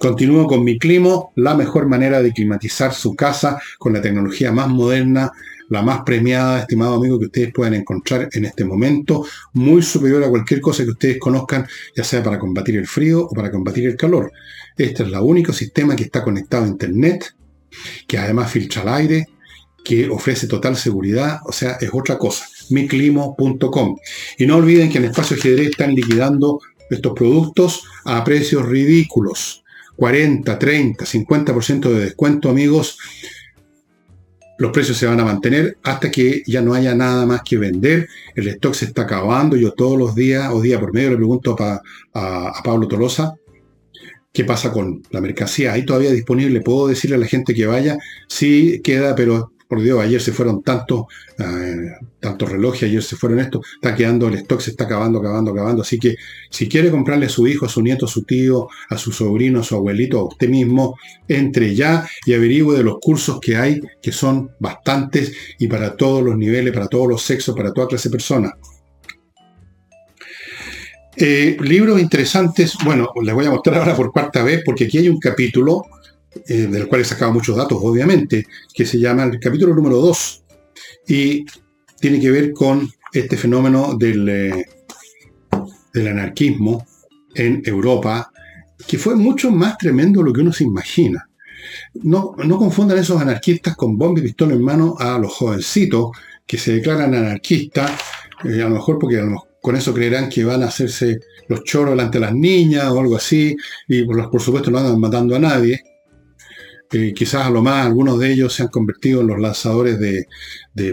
Continúo 0.00 0.46
con 0.46 0.62
mi 0.64 0.78
climo, 0.78 1.32
la 1.36 1.54
mejor 1.54 1.86
manera 1.86 2.22
de 2.22 2.32
climatizar 2.32 2.94
su 2.94 3.14
casa 3.14 3.60
con 3.78 3.92
la 3.92 4.00
tecnología 4.00 4.52
más 4.52 4.68
moderna, 4.68 5.32
la 5.70 5.82
más 5.82 6.02
premiada, 6.04 6.60
estimado 6.60 6.94
amigo, 6.94 7.18
que 7.18 7.26
ustedes 7.26 7.52
puedan 7.52 7.74
encontrar 7.74 8.28
en 8.32 8.44
este 8.44 8.64
momento, 8.64 9.26
muy 9.54 9.82
superior 9.82 10.24
a 10.24 10.28
cualquier 10.28 10.60
cosa 10.60 10.84
que 10.84 10.90
ustedes 10.90 11.18
conozcan, 11.18 11.66
ya 11.94 12.04
sea 12.04 12.22
para 12.22 12.38
combatir 12.38 12.76
el 12.76 12.86
frío 12.86 13.26
o 13.26 13.30
para 13.30 13.50
combatir 13.50 13.86
el 13.86 13.96
calor. 13.96 14.32
Este 14.76 15.02
es 15.02 15.08
el 15.08 15.14
único 15.16 15.52
sistema 15.52 15.96
que 15.96 16.04
está 16.04 16.22
conectado 16.22 16.64
a 16.64 16.68
Internet, 16.68 17.34
que 18.06 18.18
además 18.18 18.50
filtra 18.50 18.82
el 18.82 18.88
aire, 18.88 19.26
que 19.84 20.08
ofrece 20.08 20.46
total 20.46 20.76
seguridad, 20.76 21.40
o 21.44 21.52
sea, 21.52 21.72
es 21.80 21.90
otra 21.92 22.18
cosa. 22.18 22.46
miclimo.com. 22.70 23.96
Y 24.38 24.46
no 24.46 24.56
olviden 24.56 24.90
que 24.90 24.98
en 24.98 25.06
Espacio 25.06 25.36
Ajedrez 25.36 25.70
están 25.70 25.94
liquidando 25.94 26.60
estos 26.90 27.12
productos 27.14 27.84
a 28.04 28.22
precios 28.24 28.66
ridículos. 28.66 29.64
40, 29.98 30.58
30, 30.58 31.04
50% 31.04 31.90
de 31.90 32.00
descuento, 32.00 32.48
amigos. 32.48 32.98
Los 34.58 34.70
precios 34.70 34.96
se 34.96 35.06
van 35.06 35.18
a 35.18 35.24
mantener 35.24 35.76
hasta 35.82 36.08
que 36.08 36.42
ya 36.46 36.62
no 36.62 36.72
haya 36.72 36.94
nada 36.94 37.26
más 37.26 37.42
que 37.42 37.58
vender. 37.58 38.08
El 38.36 38.46
stock 38.46 38.74
se 38.74 38.84
está 38.84 39.02
acabando. 39.02 39.56
Yo 39.56 39.72
todos 39.72 39.98
los 39.98 40.14
días 40.14 40.50
o 40.52 40.62
día 40.62 40.78
por 40.78 40.94
medio 40.94 41.10
le 41.10 41.16
pregunto 41.16 41.56
a, 41.58 41.82
a 42.14 42.62
Pablo 42.62 42.86
Tolosa 42.86 43.34
qué 44.32 44.44
pasa 44.44 44.70
con 44.70 45.02
la 45.10 45.20
mercancía. 45.20 45.72
¿Hay 45.72 45.84
todavía 45.84 46.12
disponible? 46.12 46.60
¿Puedo 46.60 46.86
decirle 46.86 47.16
a 47.16 47.18
la 47.18 47.26
gente 47.26 47.52
que 47.52 47.66
vaya? 47.66 47.98
Sí, 48.28 48.80
queda, 48.84 49.16
pero 49.16 49.50
por 49.68 49.82
Dios, 49.82 50.00
ayer 50.00 50.20
se 50.20 50.32
fueron 50.32 50.62
tantos, 50.62 51.04
eh, 51.38 51.92
tantos 52.18 52.50
relojes, 52.50 52.84
ayer 52.84 53.02
se 53.02 53.16
fueron 53.16 53.38
estos, 53.38 53.66
está 53.74 53.94
quedando 53.94 54.26
el 54.28 54.34
stock, 54.34 54.60
se 54.60 54.70
está 54.70 54.84
acabando, 54.84 55.18
acabando, 55.18 55.50
acabando. 55.50 55.82
Así 55.82 55.98
que 55.98 56.16
si 56.50 56.68
quiere 56.68 56.90
comprarle 56.90 57.26
a 57.26 57.28
su 57.28 57.46
hijo, 57.46 57.66
a 57.66 57.68
su 57.68 57.82
nieto, 57.82 58.06
a 58.06 58.08
su 58.08 58.22
tío, 58.22 58.68
a 58.88 58.96
su 58.96 59.12
sobrino, 59.12 59.60
a 59.60 59.62
su 59.62 59.74
abuelito, 59.74 60.20
a 60.20 60.24
usted 60.24 60.48
mismo, 60.48 60.96
entre 61.28 61.74
ya 61.74 62.08
y 62.24 62.32
averigüe 62.32 62.78
de 62.78 62.82
los 62.82 62.98
cursos 62.98 63.38
que 63.40 63.56
hay, 63.56 63.80
que 64.00 64.10
son 64.10 64.50
bastantes 64.58 65.34
y 65.58 65.68
para 65.68 65.94
todos 65.96 66.24
los 66.24 66.36
niveles, 66.36 66.72
para 66.72 66.88
todos 66.88 67.06
los 67.06 67.22
sexos, 67.22 67.54
para 67.54 67.72
toda 67.72 67.88
clase 67.88 68.08
de 68.08 68.12
personas. 68.12 68.52
Eh, 71.20 71.56
libros 71.60 72.00
interesantes, 72.00 72.74
bueno, 72.84 73.08
les 73.22 73.34
voy 73.34 73.44
a 73.44 73.50
mostrar 73.50 73.78
ahora 73.78 73.96
por 73.96 74.12
cuarta 74.12 74.42
vez, 74.42 74.62
porque 74.64 74.84
aquí 74.84 74.98
hay 74.98 75.08
un 75.08 75.18
capítulo 75.18 75.82
eh, 76.46 76.66
del 76.66 76.88
cual 76.88 77.00
he 77.00 77.04
sacado 77.04 77.32
muchos 77.32 77.56
datos, 77.56 77.78
obviamente, 77.80 78.46
que 78.72 78.84
se 78.84 78.98
llama 78.98 79.24
el 79.24 79.40
capítulo 79.40 79.74
número 79.74 79.96
2 79.96 80.44
y 81.08 81.46
tiene 81.98 82.20
que 82.20 82.30
ver 82.30 82.52
con 82.52 82.88
este 83.12 83.36
fenómeno 83.36 83.96
del, 83.98 84.28
eh, 84.28 84.66
del 85.92 86.08
anarquismo 86.08 86.86
en 87.34 87.62
Europa, 87.64 88.30
que 88.86 88.98
fue 88.98 89.14
mucho 89.16 89.50
más 89.50 89.78
tremendo 89.78 90.20
de 90.20 90.26
lo 90.26 90.32
que 90.32 90.42
uno 90.42 90.52
se 90.52 90.64
imagina. 90.64 91.28
No, 91.94 92.34
no 92.44 92.58
confundan 92.58 92.98
esos 92.98 93.20
anarquistas 93.20 93.74
con 93.74 93.96
bomba 93.96 94.20
y 94.20 94.24
pistola 94.24 94.54
en 94.54 94.62
mano 94.62 94.96
a 94.98 95.18
los 95.18 95.32
jovencitos 95.32 96.10
que 96.46 96.58
se 96.58 96.74
declaran 96.74 97.14
anarquistas, 97.14 97.90
eh, 98.44 98.62
a 98.62 98.68
lo 98.68 98.70
mejor 98.70 98.98
porque 98.98 99.20
con 99.60 99.76
eso 99.76 99.92
creerán 99.92 100.28
que 100.28 100.44
van 100.44 100.62
a 100.62 100.66
hacerse 100.66 101.18
los 101.48 101.64
choros 101.64 101.90
delante 101.90 102.18
de 102.18 102.26
las 102.26 102.34
niñas 102.34 102.84
o 102.90 103.00
algo 103.00 103.16
así, 103.16 103.56
y 103.88 104.04
por, 104.04 104.30
por 104.30 104.40
supuesto 104.40 104.70
no 104.70 104.78
andan 104.78 105.00
matando 105.00 105.34
a 105.34 105.38
nadie 105.38 105.82
quizás 106.88 107.46
a 107.46 107.50
lo 107.50 107.62
más 107.62 107.86
algunos 107.86 108.18
de 108.18 108.32
ellos 108.32 108.52
se 108.52 108.62
han 108.62 108.68
convertido 108.68 109.20
en 109.20 109.28
los 109.28 109.38
lanzadores 109.38 109.98
de, 109.98 110.26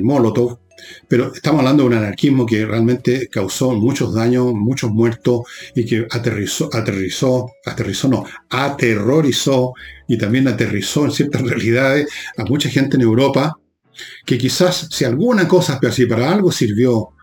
Molotov, 0.01 0.59
pero 1.07 1.33
estamos 1.33 1.59
hablando 1.59 1.83
de 1.83 1.89
un 1.89 1.95
anarquismo 1.95 2.45
que 2.45 2.65
realmente 2.65 3.27
causó 3.29 3.73
muchos 3.73 4.13
daños, 4.13 4.53
muchos 4.53 4.91
muertos 4.91 5.41
y 5.75 5.85
que 5.85 6.05
aterrizó, 6.09 6.69
aterrizó, 6.73 7.51
aterrizó 7.65 8.07
no, 8.07 8.25
aterrorizó 8.49 9.73
y 10.07 10.17
también 10.17 10.47
aterrizó 10.47 11.05
en 11.05 11.11
ciertas 11.11 11.41
realidades 11.47 12.07
a 12.37 12.43
mucha 12.43 12.69
gente 12.69 12.97
en 12.97 13.03
Europa 13.03 13.57
que 14.25 14.37
quizás 14.37 14.87
si 14.91 15.05
alguna 15.05 15.47
cosa, 15.47 15.79
pero 15.79 15.93
si 15.93 16.05
para 16.05 16.31
algo 16.31 16.51
sirvió 16.51 17.14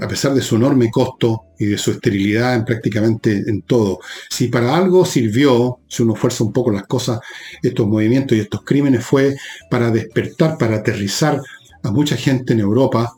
a 0.00 0.08
pesar 0.08 0.34
de 0.34 0.40
su 0.40 0.56
enorme 0.56 0.90
costo 0.90 1.44
y 1.58 1.66
de 1.66 1.78
su 1.78 1.90
esterilidad 1.90 2.54
en 2.54 2.64
prácticamente 2.64 3.42
en 3.46 3.62
todo, 3.62 4.00
si 4.30 4.48
para 4.48 4.76
algo 4.76 5.04
sirvió, 5.04 5.80
si 5.88 6.02
uno 6.02 6.14
fuerza 6.14 6.44
un 6.44 6.52
poco 6.52 6.70
las 6.70 6.86
cosas, 6.86 7.20
estos 7.62 7.86
movimientos 7.86 8.36
y 8.36 8.40
estos 8.40 8.62
crímenes, 8.64 9.04
fue 9.04 9.36
para 9.70 9.90
despertar, 9.90 10.56
para 10.58 10.76
aterrizar 10.76 11.40
a 11.82 11.90
mucha 11.90 12.16
gente 12.16 12.52
en 12.52 12.60
Europa 12.60 13.12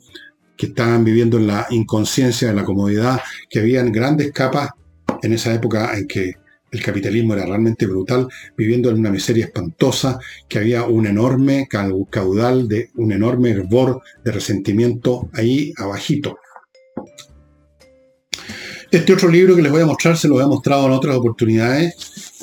que 0.56 0.66
estaban 0.66 1.04
viviendo 1.04 1.38
en 1.38 1.46
la 1.46 1.66
inconsciencia, 1.70 2.50
en 2.50 2.56
la 2.56 2.64
comodidad, 2.64 3.20
que 3.48 3.60
habían 3.60 3.92
grandes 3.92 4.32
capas 4.32 4.70
en 5.22 5.32
esa 5.32 5.52
época 5.54 5.96
en 5.96 6.06
que 6.06 6.34
el 6.70 6.82
capitalismo 6.82 7.34
era 7.34 7.46
realmente 7.46 7.86
brutal, 7.86 8.28
viviendo 8.56 8.90
en 8.90 8.98
una 8.98 9.10
miseria 9.10 9.44
espantosa, 9.44 10.18
que 10.48 10.58
había 10.58 10.82
un 10.84 11.06
enorme 11.06 11.68
caudal 11.68 12.66
de 12.66 12.90
un 12.96 13.12
enorme 13.12 13.50
hervor 13.50 14.02
de 14.24 14.32
resentimiento 14.32 15.28
ahí 15.32 15.72
abajito. 15.76 16.36
Este 18.94 19.12
otro 19.12 19.28
libro 19.28 19.56
que 19.56 19.62
les 19.62 19.72
voy 19.72 19.82
a 19.82 19.86
mostrar, 19.86 20.16
se 20.16 20.28
lo 20.28 20.40
he 20.40 20.46
mostrado 20.46 20.86
en 20.86 20.92
otras 20.92 21.16
oportunidades, 21.16 21.96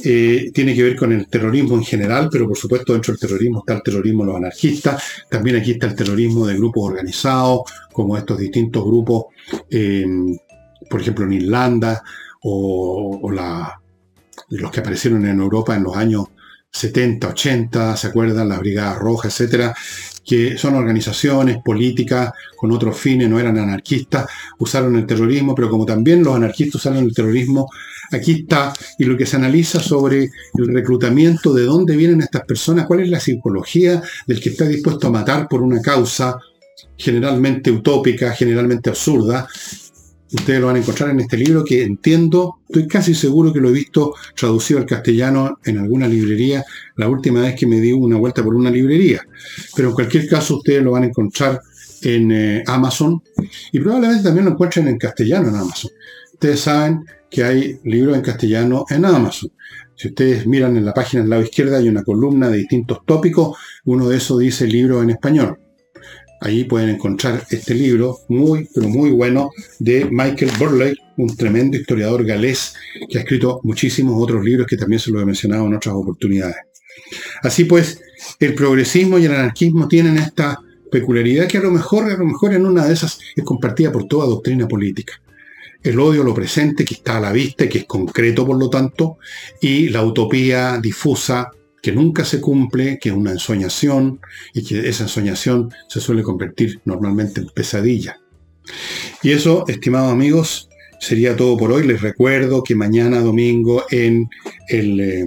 eh, 0.03 0.51
tiene 0.53 0.75
que 0.75 0.83
ver 0.83 0.97
con 0.97 1.13
el 1.13 1.25
terrorismo 1.27 1.75
en 1.75 1.83
general, 1.85 2.27
pero 2.29 2.45
por 2.45 2.57
supuesto 2.57 2.91
dentro 2.91 3.13
del 3.13 3.21
terrorismo 3.21 3.59
está 3.59 3.75
el 3.75 3.81
terrorismo 3.81 4.23
de 4.23 4.27
los 4.27 4.35
anarquistas, 4.35 5.01
también 5.29 5.55
aquí 5.55 5.71
está 5.71 5.87
el 5.87 5.95
terrorismo 5.95 6.45
de 6.45 6.57
grupos 6.57 6.89
organizados, 6.89 7.61
como 7.93 8.17
estos 8.17 8.37
distintos 8.37 8.83
grupos, 8.83 9.27
por 10.89 10.99
ejemplo 10.99 11.23
en 11.23 11.33
Irlanda, 11.33 12.03
o, 12.41 13.31
los 14.49 14.71
que 14.71 14.79
aparecieron 14.81 15.25
en 15.25 15.39
Europa 15.39 15.73
en 15.73 15.83
los 15.83 15.95
años 15.95 16.25
70, 16.69 17.29
80, 17.29 17.95
¿se 17.95 18.07
acuerdan? 18.07 18.49
Las 18.49 18.59
Brigadas 18.59 18.97
Rojas, 18.97 19.39
etcétera, 19.39 19.73
que 20.25 20.57
son 20.57 20.75
organizaciones 20.75 21.57
políticas 21.63 22.31
con 22.55 22.71
otros 22.71 22.97
fines, 22.97 23.29
no 23.29 23.39
eran 23.39 23.57
anarquistas, 23.57 24.27
usaron 24.59 24.95
el 24.95 25.05
terrorismo, 25.05 25.55
pero 25.55 25.69
como 25.69 25.85
también 25.85 26.23
los 26.23 26.35
anarquistas 26.35 26.75
usaron 26.75 27.03
el 27.03 27.13
terrorismo, 27.13 27.69
aquí 28.11 28.31
está, 28.41 28.73
y 28.99 29.05
lo 29.05 29.17
que 29.17 29.25
se 29.25 29.37
analiza 29.37 29.79
sobre 29.79 30.23
el 30.23 30.73
reclutamiento, 30.73 31.53
de 31.53 31.63
dónde 31.63 31.95
vienen 31.95 32.21
estas 32.21 32.45
personas, 32.45 32.85
cuál 32.85 33.01
es 33.01 33.09
la 33.09 33.19
psicología 33.19 34.01
del 34.27 34.39
que 34.39 34.49
está 34.49 34.65
dispuesto 34.65 35.07
a 35.07 35.11
matar 35.11 35.47
por 35.47 35.61
una 35.61 35.81
causa 35.81 36.37
generalmente 36.97 37.71
utópica, 37.71 38.31
generalmente 38.31 38.89
absurda, 38.89 39.47
Ustedes 40.33 40.61
lo 40.61 40.67
van 40.67 40.77
a 40.77 40.79
encontrar 40.79 41.09
en 41.09 41.19
este 41.19 41.37
libro 41.37 41.63
que 41.63 41.83
entiendo, 41.83 42.59
estoy 42.67 42.87
casi 42.87 43.13
seguro 43.13 43.51
que 43.51 43.59
lo 43.59 43.69
he 43.69 43.73
visto 43.73 44.13
traducido 44.35 44.79
al 44.79 44.85
castellano 44.85 45.59
en 45.65 45.77
alguna 45.77 46.07
librería 46.07 46.63
la 46.95 47.09
última 47.09 47.41
vez 47.41 47.55
que 47.55 47.67
me 47.67 47.81
di 47.81 47.91
una 47.91 48.17
vuelta 48.17 48.43
por 48.43 48.55
una 48.55 48.69
librería. 48.69 49.21
Pero 49.75 49.89
en 49.89 49.95
cualquier 49.95 50.29
caso 50.29 50.57
ustedes 50.57 50.83
lo 50.83 50.91
van 50.91 51.03
a 51.03 51.07
encontrar 51.07 51.59
en 52.03 52.31
eh, 52.31 52.63
Amazon 52.65 53.21
y 53.71 53.79
probablemente 53.79 54.23
también 54.23 54.45
lo 54.45 54.51
encuentren 54.51 54.87
en 54.87 54.97
castellano 54.97 55.49
en 55.49 55.55
Amazon. 55.55 55.91
Ustedes 56.33 56.59
saben 56.61 57.05
que 57.29 57.43
hay 57.43 57.79
libros 57.83 58.15
en 58.15 58.21
castellano 58.21 58.85
en 58.89 59.05
Amazon. 59.05 59.51
Si 59.95 60.07
ustedes 60.07 60.47
miran 60.47 60.77
en 60.77 60.85
la 60.85 60.93
página 60.93 61.21
del 61.21 61.29
lado 61.29 61.43
izquierda 61.43 61.77
hay 61.77 61.87
una 61.87 62.03
columna 62.03 62.49
de 62.49 62.57
distintos 62.57 63.05
tópicos, 63.05 63.57
uno 63.85 64.07
de 64.07 64.17
esos 64.17 64.39
dice 64.39 64.65
libro 64.65 65.03
en 65.03 65.11
español. 65.11 65.59
Ahí 66.43 66.63
pueden 66.63 66.89
encontrar 66.89 67.45
este 67.51 67.75
libro 67.75 68.17
muy, 68.27 68.67
pero 68.73 68.89
muy 68.89 69.11
bueno 69.11 69.51
de 69.77 70.05
Michael 70.09 70.51
Burley, 70.57 70.95
un 71.17 71.37
tremendo 71.37 71.77
historiador 71.77 72.25
galés 72.25 72.73
que 73.07 73.19
ha 73.19 73.21
escrito 73.21 73.59
muchísimos 73.63 74.15
otros 74.17 74.43
libros 74.43 74.65
que 74.65 74.75
también 74.75 74.99
se 74.99 75.11
lo 75.11 75.21
he 75.21 75.25
mencionado 75.25 75.67
en 75.67 75.75
otras 75.75 75.93
oportunidades. 75.93 76.55
Así 77.43 77.65
pues, 77.65 78.01
el 78.39 78.55
progresismo 78.55 79.19
y 79.19 79.25
el 79.25 79.35
anarquismo 79.35 79.87
tienen 79.87 80.17
esta 80.17 80.59
peculiaridad 80.91 81.47
que 81.47 81.59
a 81.59 81.61
lo 81.61 81.69
mejor, 81.69 82.05
a 82.05 82.17
lo 82.17 82.25
mejor 82.25 82.55
en 82.55 82.65
una 82.65 82.87
de 82.87 82.93
esas 82.93 83.19
es 83.35 83.43
compartida 83.43 83.91
por 83.91 84.07
toda 84.07 84.25
doctrina 84.25 84.67
política. 84.67 85.21
El 85.83 85.99
odio 85.99 86.23
lo 86.23 86.33
presente, 86.33 86.83
que 86.83 86.95
está 86.95 87.17
a 87.17 87.21
la 87.21 87.31
vista 87.31 87.65
y 87.65 87.69
que 87.69 87.79
es 87.79 87.85
concreto 87.85 88.47
por 88.47 88.57
lo 88.57 88.67
tanto, 88.67 89.19
y 89.61 89.89
la 89.89 90.03
utopía 90.03 90.79
difusa 90.81 91.51
que 91.81 91.91
nunca 91.91 92.23
se 92.25 92.39
cumple, 92.39 92.99
que 92.99 93.09
es 93.09 93.15
una 93.15 93.31
ensoñación 93.31 94.19
y 94.53 94.63
que 94.63 94.87
esa 94.87 95.03
ensoñación 95.03 95.73
se 95.87 95.99
suele 95.99 96.23
convertir 96.23 96.79
normalmente 96.85 97.41
en 97.41 97.47
pesadilla. 97.47 98.19
Y 99.23 99.31
eso, 99.31 99.65
estimados 99.67 100.11
amigos, 100.11 100.69
sería 100.99 101.35
todo 101.35 101.57
por 101.57 101.71
hoy. 101.71 101.85
Les 101.85 102.01
recuerdo 102.01 102.63
que 102.63 102.75
mañana 102.75 103.19
domingo 103.19 103.83
en 103.89 104.29
eh, 104.69 105.25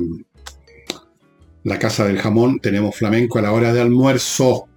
la 1.64 1.78
Casa 1.78 2.06
del 2.06 2.18
Jamón 2.18 2.60
tenemos 2.60 2.96
flamenco 2.96 3.38
a 3.38 3.42
la 3.42 3.52
hora 3.52 3.72
de 3.72 3.80
almuerzo. 3.80 4.68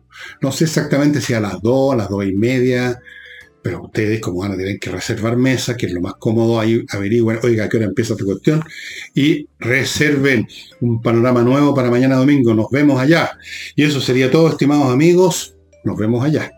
No 0.41 0.51
sé 0.51 0.63
exactamente 0.65 1.21
si 1.21 1.33
a 1.33 1.39
las 1.39 1.61
2, 1.61 1.93
a 1.93 1.95
las 1.95 2.09
2 2.09 2.25
y 2.25 2.33
media, 2.33 2.99
pero 3.67 3.81
ustedes, 3.81 4.21
como 4.21 4.39
van 4.39 4.53
a 4.53 4.55
tener 4.55 4.79
que 4.79 4.89
reservar 4.89 5.35
mesa, 5.35 5.75
que 5.75 5.87
es 5.87 5.91
lo 5.91 5.99
más 5.99 6.13
cómodo, 6.13 6.57
ahí 6.57 6.85
averigüen, 6.87 7.37
oiga, 7.43 7.65
¿a 7.65 7.69
qué 7.69 7.75
hora 7.75 7.87
empieza 7.87 8.13
esta 8.13 8.23
cuestión? 8.23 8.63
Y 9.13 9.45
reserven 9.59 10.47
un 10.79 11.01
panorama 11.01 11.41
nuevo 11.41 11.75
para 11.75 11.91
mañana 11.91 12.15
domingo. 12.15 12.53
Nos 12.53 12.69
vemos 12.71 12.97
allá. 12.97 13.37
Y 13.75 13.83
eso 13.83 13.99
sería 13.99 14.31
todo, 14.31 14.47
estimados 14.47 14.89
amigos. 14.89 15.53
Nos 15.83 15.97
vemos 15.97 16.23
allá. 16.23 16.56